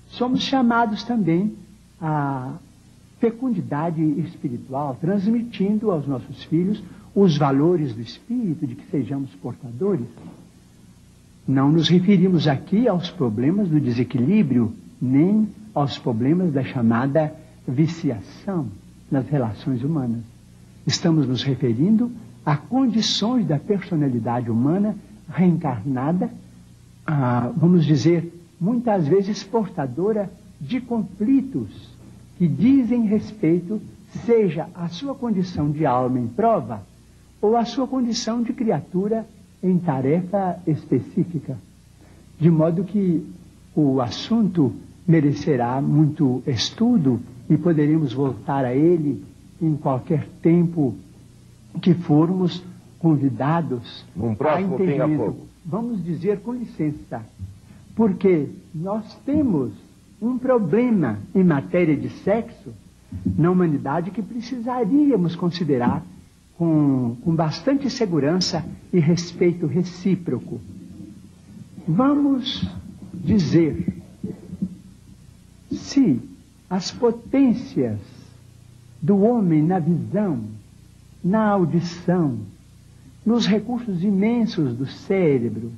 somos 0.06 0.40
chamados 0.40 1.04
também 1.04 1.54
à 2.00 2.54
fecundidade 3.20 4.02
espiritual, 4.20 4.96
transmitindo 4.98 5.90
aos 5.90 6.06
nossos 6.06 6.42
filhos 6.44 6.82
os 7.14 7.36
valores 7.36 7.94
do 7.94 8.00
espírito, 8.00 8.66
de 8.66 8.74
que 8.74 8.90
sejamos 8.90 9.30
portadores. 9.36 10.06
Não 11.46 11.70
nos 11.70 11.88
referimos 11.88 12.48
aqui 12.48 12.88
aos 12.88 13.10
problemas 13.10 13.68
do 13.68 13.80
desequilíbrio, 13.80 14.72
nem 15.00 15.48
aos 15.74 15.98
problemas 15.98 16.52
da 16.52 16.64
chamada 16.64 17.32
viciação 17.66 18.68
nas 19.10 19.26
relações 19.28 19.82
humanas. 19.82 20.35
Estamos 20.86 21.26
nos 21.26 21.42
referindo 21.42 22.12
a 22.44 22.56
condições 22.56 23.44
da 23.44 23.58
personalidade 23.58 24.50
humana 24.50 24.94
reencarnada, 25.28 26.30
a, 27.04 27.50
vamos 27.56 27.84
dizer, 27.84 28.32
muitas 28.60 29.08
vezes 29.08 29.42
portadora 29.42 30.30
de 30.60 30.80
conflitos 30.80 31.90
que 32.38 32.46
dizem 32.46 33.06
respeito, 33.06 33.80
seja 34.24 34.68
a 34.74 34.88
sua 34.88 35.14
condição 35.14 35.70
de 35.70 35.84
alma 35.84 36.20
em 36.20 36.28
prova 36.28 36.82
ou 37.40 37.56
a 37.56 37.64
sua 37.64 37.86
condição 37.86 38.42
de 38.42 38.52
criatura 38.52 39.26
em 39.62 39.76
tarefa 39.78 40.58
específica. 40.66 41.58
De 42.38 42.50
modo 42.50 42.84
que 42.84 43.26
o 43.74 44.00
assunto 44.00 44.72
merecerá 45.06 45.80
muito 45.80 46.42
estudo 46.46 47.20
e 47.50 47.56
poderemos 47.56 48.12
voltar 48.12 48.64
a 48.64 48.74
ele 48.74 49.24
em 49.60 49.76
qualquer 49.76 50.26
tempo 50.42 50.94
que 51.80 51.94
formos 51.94 52.62
convidados 52.98 54.04
um 54.16 54.34
próximo 54.34 54.76
a 54.76 54.82
entendimento. 54.82 55.36
Vamos 55.64 56.04
dizer 56.04 56.40
com 56.40 56.52
licença, 56.54 57.24
porque 57.94 58.48
nós 58.74 59.14
temos 59.24 59.72
um 60.20 60.38
problema 60.38 61.18
em 61.34 61.44
matéria 61.44 61.96
de 61.96 62.08
sexo 62.08 62.72
na 63.36 63.50
humanidade 63.50 64.10
que 64.10 64.22
precisaríamos 64.22 65.36
considerar 65.36 66.04
com, 66.56 67.16
com 67.22 67.34
bastante 67.34 67.90
segurança 67.90 68.64
e 68.92 68.98
respeito 68.98 69.66
recíproco. 69.66 70.60
Vamos 71.86 72.66
dizer 73.12 73.94
se 75.70 76.20
as 76.68 76.90
potências 76.90 77.98
do 79.06 79.22
homem 79.22 79.62
na 79.62 79.78
visão, 79.78 80.40
na 81.22 81.46
audição, 81.50 82.38
nos 83.24 83.46
recursos 83.46 84.02
imensos 84.02 84.76
do 84.76 84.84
cérebro, 84.84 85.70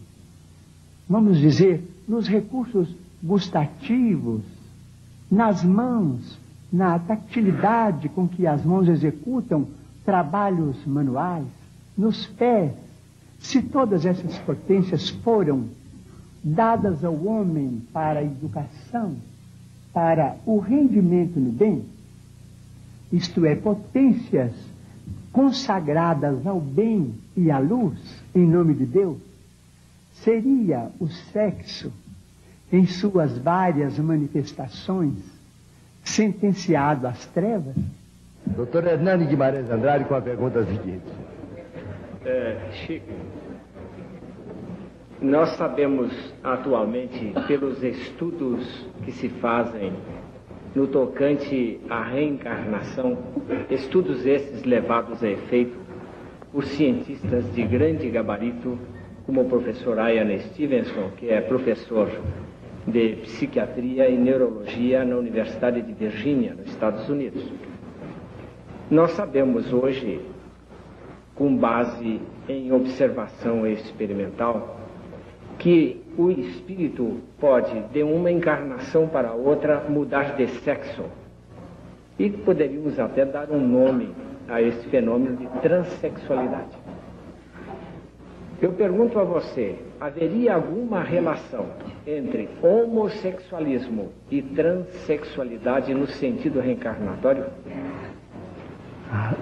vamos 1.06 1.36
dizer, 1.36 1.84
nos 2.08 2.26
recursos 2.26 2.88
gustativos, 3.22 4.40
nas 5.30 5.62
mãos, 5.62 6.38
na 6.72 6.98
tactilidade 6.98 8.08
com 8.08 8.26
que 8.26 8.46
as 8.46 8.64
mãos 8.64 8.88
executam 8.88 9.66
trabalhos 10.06 10.82
manuais, 10.86 11.44
nos 11.98 12.24
pés, 12.28 12.72
se 13.38 13.60
todas 13.60 14.06
essas 14.06 14.38
potências 14.38 15.10
foram 15.10 15.66
dadas 16.42 17.04
ao 17.04 17.14
homem 17.26 17.82
para 17.92 18.20
a 18.20 18.24
educação, 18.24 19.16
para 19.92 20.34
o 20.46 20.58
rendimento 20.58 21.38
no 21.38 21.52
bem, 21.52 21.84
isto 23.12 23.44
é, 23.44 23.54
potências 23.54 24.52
consagradas 25.32 26.46
ao 26.46 26.60
bem 26.60 27.14
e 27.36 27.50
à 27.50 27.58
luz, 27.58 27.98
em 28.34 28.46
nome 28.46 28.74
de 28.74 28.84
Deus, 28.84 29.18
seria 30.12 30.90
o 30.98 31.08
sexo, 31.08 31.92
em 32.72 32.86
suas 32.86 33.38
várias 33.38 33.98
manifestações, 33.98 35.18
sentenciado 36.04 37.06
às 37.06 37.24
trevas? 37.26 37.76
Doutor 38.46 38.86
Hernani 38.86 39.26
Guimarães 39.26 39.70
Andrade 39.70 40.04
com 40.04 40.14
a 40.14 40.20
pergunta 40.20 40.64
seguinte. 40.64 41.06
É, 42.24 42.70
Chico, 42.72 43.12
nós 45.20 45.50
sabemos 45.56 46.12
atualmente, 46.44 47.32
pelos 47.46 47.82
estudos 47.82 48.86
que 49.04 49.12
se 49.12 49.28
fazem 49.28 49.92
no 50.78 50.86
tocante 50.86 51.80
à 51.90 52.04
reencarnação, 52.04 53.18
estudos 53.68 54.24
esses 54.24 54.62
levados 54.62 55.24
a 55.24 55.28
efeito 55.28 55.76
por 56.52 56.64
cientistas 56.64 57.52
de 57.52 57.64
grande 57.64 58.08
gabarito, 58.08 58.78
como 59.26 59.40
o 59.40 59.48
professor 59.48 59.98
Ian 59.98 60.38
Stevenson, 60.38 61.10
que 61.16 61.30
é 61.30 61.40
professor 61.40 62.08
de 62.86 63.16
psiquiatria 63.22 64.08
e 64.08 64.16
neurologia 64.16 65.04
na 65.04 65.16
Universidade 65.16 65.82
de 65.82 65.92
Virgínia, 65.92 66.54
nos 66.54 66.70
Estados 66.70 67.08
Unidos. 67.08 67.42
Nós 68.88 69.10
sabemos 69.10 69.72
hoje, 69.72 70.20
com 71.34 71.56
base 71.56 72.20
em 72.48 72.70
observação 72.72 73.66
experimental, 73.66 74.78
que 75.58 76.00
o 76.18 76.32
espírito 76.32 77.20
pode, 77.38 77.80
de 77.92 78.02
uma 78.02 78.30
encarnação 78.30 79.06
para 79.06 79.32
outra, 79.32 79.84
mudar 79.88 80.34
de 80.36 80.48
sexo. 80.48 81.04
E 82.18 82.28
poderíamos 82.28 82.98
até 82.98 83.24
dar 83.24 83.50
um 83.52 83.60
nome 83.60 84.12
a 84.48 84.60
esse 84.60 84.88
fenômeno 84.88 85.36
de 85.36 85.46
transexualidade. 85.60 86.76
Eu 88.60 88.72
pergunto 88.72 89.20
a 89.20 89.22
você: 89.22 89.78
haveria 90.00 90.56
alguma 90.56 91.00
relação 91.04 91.66
entre 92.04 92.48
homossexualismo 92.60 94.08
e 94.28 94.42
transexualidade 94.42 95.94
no 95.94 96.08
sentido 96.08 96.58
reencarnatório? 96.58 97.44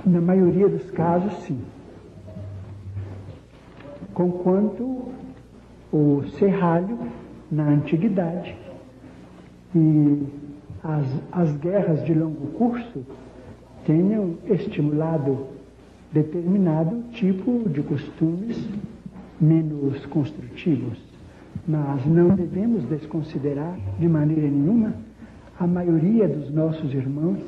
Na 0.04 0.20
maioria 0.20 0.68
dos 0.68 0.90
casos, 0.90 1.32
sim. 1.44 1.64
Conquanto 4.12 5.10
o 5.92 6.22
serralho 6.38 6.98
na 7.50 7.64
antiguidade 7.68 8.56
e 9.74 10.26
as, 10.82 11.06
as 11.32 11.56
guerras 11.56 12.04
de 12.04 12.14
longo 12.14 12.46
curso 12.58 13.04
tenham 13.84 14.34
estimulado 14.46 15.46
determinado 16.12 17.02
tipo 17.12 17.68
de 17.68 17.82
costumes 17.82 18.58
menos 19.40 20.04
construtivos. 20.06 20.98
Mas 21.66 22.04
não 22.06 22.28
devemos 22.28 22.84
desconsiderar 22.84 23.76
de 23.98 24.08
maneira 24.08 24.48
nenhuma 24.48 24.94
a 25.58 25.66
maioria 25.66 26.28
dos 26.28 26.50
nossos 26.50 26.92
irmãos 26.92 27.38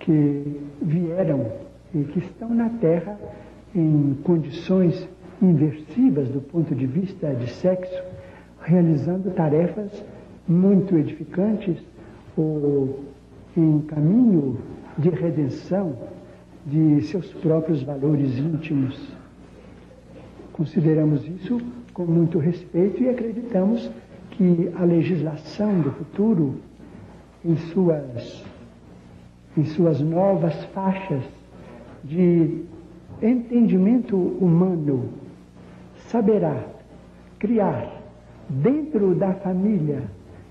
que 0.00 0.60
vieram 0.80 1.52
e 1.94 2.04
que 2.04 2.18
estão 2.18 2.52
na 2.52 2.68
Terra 2.68 3.18
em 3.74 4.16
condições 4.24 5.08
inversivas 5.42 6.28
do 6.28 6.40
ponto 6.40 6.74
de 6.74 6.86
vista 6.86 7.34
de 7.34 7.50
sexo, 7.50 8.02
realizando 8.60 9.30
tarefas 9.32 10.04
muito 10.46 10.96
edificantes 10.96 11.76
ou 12.36 13.00
em 13.56 13.80
caminho 13.80 14.58
de 14.98 15.08
redenção 15.10 15.96
de 16.64 17.02
seus 17.02 17.26
próprios 17.34 17.82
valores 17.82 18.38
íntimos. 18.38 19.12
Consideramos 20.52 21.26
isso 21.26 21.60
com 21.92 22.04
muito 22.04 22.38
respeito 22.38 23.02
e 23.02 23.08
acreditamos 23.08 23.90
que 24.30 24.70
a 24.76 24.84
legislação 24.84 25.80
do 25.80 25.90
futuro, 25.90 26.54
em 27.44 27.56
suas, 27.56 28.44
em 29.56 29.64
suas 29.64 30.00
novas 30.00 30.54
faixas 30.66 31.22
de 32.04 32.62
entendimento 33.20 34.16
humano, 34.16 35.10
saberá 36.12 36.54
criar 37.38 37.90
dentro 38.48 39.14
da 39.14 39.32
família, 39.32 40.02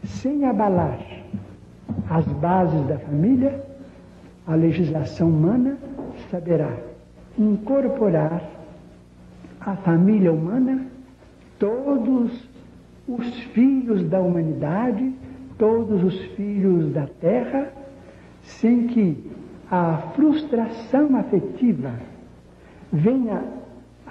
sem 0.04 0.43
abalar 0.43 1.00
as 2.10 2.26
bases 2.26 2.84
da 2.88 2.97
família, 2.97 3.63
a 4.47 4.56
legislação 4.56 5.30
humana 5.30 5.78
saberá 6.32 6.76
incorporar 7.38 8.41
a 9.60 9.76
família 9.78 10.34
humana 10.34 10.88
todos 11.60 12.50
os 13.08 13.39
filhos 13.54 14.04
da 14.10 14.19
humanidade, 14.19 15.13
todos 15.60 16.04
os 16.04 16.19
filhos 16.36 16.91
da 16.91 17.06
terra, 17.19 17.71
sem 18.41 18.88
que 18.88 19.32
a 19.69 19.97
frustração 20.15 21.15
afetiva 21.15 21.93
venha 22.91 23.61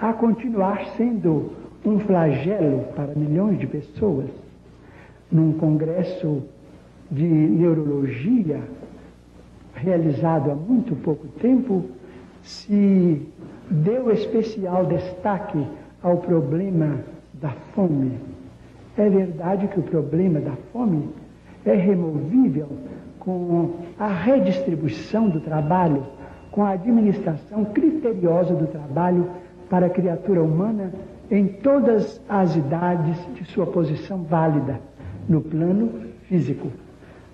a 0.01 0.11
continuar 0.13 0.83
sendo 0.97 1.51
um 1.85 1.99
flagelo 1.99 2.85
para 2.95 3.13
milhões 3.15 3.59
de 3.59 3.67
pessoas. 3.67 4.29
Num 5.31 5.53
congresso 5.53 6.43
de 7.09 7.23
neurologia 7.23 8.59
realizado 9.75 10.51
há 10.51 10.55
muito 10.55 10.95
pouco 10.95 11.27
tempo, 11.39 11.85
se 12.41 13.27
deu 13.69 14.11
especial 14.11 14.85
destaque 14.87 15.65
ao 16.01 16.17
problema 16.17 16.99
da 17.33 17.51
fome. 17.73 18.13
É 18.97 19.07
verdade 19.07 19.67
que 19.67 19.79
o 19.79 19.83
problema 19.83 20.39
da 20.39 20.53
fome 20.73 21.09
é 21.63 21.73
removível 21.73 22.67
com 23.19 23.75
a 23.99 24.07
redistribuição 24.07 25.29
do 25.29 25.39
trabalho, 25.39 26.03
com 26.51 26.63
a 26.63 26.71
administração 26.71 27.65
criteriosa 27.65 28.53
do 28.55 28.67
trabalho 28.67 29.29
para 29.71 29.85
a 29.85 29.89
criatura 29.89 30.43
humana 30.43 30.91
em 31.31 31.47
todas 31.47 32.19
as 32.27 32.57
idades 32.57 33.17
de 33.35 33.45
sua 33.45 33.65
posição 33.65 34.21
válida 34.23 34.81
no 35.29 35.39
plano 35.39 36.11
físico. 36.23 36.67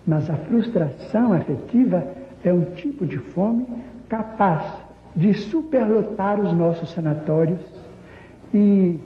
Mas 0.06 0.30
a 0.30 0.36
frustração 0.36 1.34
afetiva 1.34 2.08
é 2.44 2.54
um 2.54 2.64
tipo 2.76 3.08
de 3.08 3.18
fome 3.18 3.66
capaz 4.08 4.72
de 5.16 5.34
superlotar 5.34 6.40
os 6.40 6.54
nossos 6.54 6.92
sanatórios 6.92 7.60
e 8.54 9.00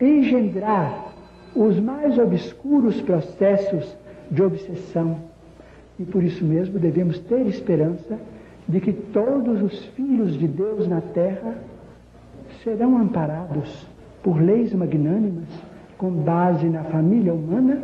engendrar 0.00 1.14
os 1.56 1.80
mais 1.80 2.16
obscuros 2.16 3.00
processos 3.02 3.96
de 4.30 4.40
obsessão. 4.40 5.16
E 5.98 6.04
por 6.04 6.22
isso 6.22 6.44
mesmo 6.44 6.78
devemos 6.78 7.18
ter 7.18 7.44
esperança 7.48 8.16
de 8.68 8.80
que 8.80 8.92
todos 8.92 9.60
os 9.60 9.84
filhos 9.96 10.38
de 10.38 10.46
Deus 10.46 10.86
na 10.86 11.00
terra 11.00 11.56
serão 12.62 12.98
amparados 12.98 13.86
por 14.22 14.40
leis 14.40 14.72
magnânimas 14.72 15.48
com 15.98 16.10
base 16.10 16.66
na 16.68 16.84
família 16.84 17.34
humana 17.34 17.82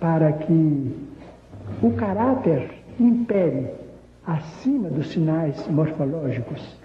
para 0.00 0.32
que 0.32 0.96
o 1.82 1.90
caráter 1.92 2.70
impere 2.98 3.68
acima 4.26 4.88
dos 4.88 5.10
sinais 5.10 5.66
morfológicos 5.68 6.76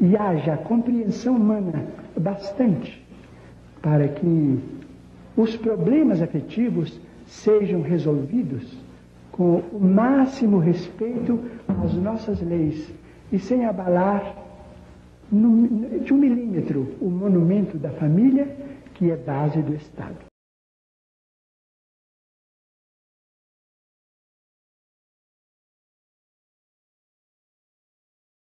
e 0.00 0.16
haja 0.16 0.56
compreensão 0.56 1.36
humana 1.36 1.84
bastante 2.16 3.04
para 3.82 4.08
que 4.08 4.58
os 5.36 5.56
problemas 5.56 6.22
afetivos 6.22 7.00
sejam 7.26 7.82
resolvidos 7.82 8.76
com 9.32 9.62
o 9.72 9.80
máximo 9.80 10.58
respeito 10.58 11.40
às 11.82 11.94
nossas 11.94 12.40
leis 12.40 12.90
e 13.32 13.38
sem 13.38 13.64
abalar 13.64 14.45
de 15.30 16.12
um 16.12 16.16
milímetro 16.16 16.94
o 17.00 17.10
monumento 17.10 17.78
da 17.78 17.90
família, 17.90 18.46
que 18.94 19.10
é 19.10 19.16
base 19.16 19.60
do 19.62 19.74
Estado. 19.74 20.35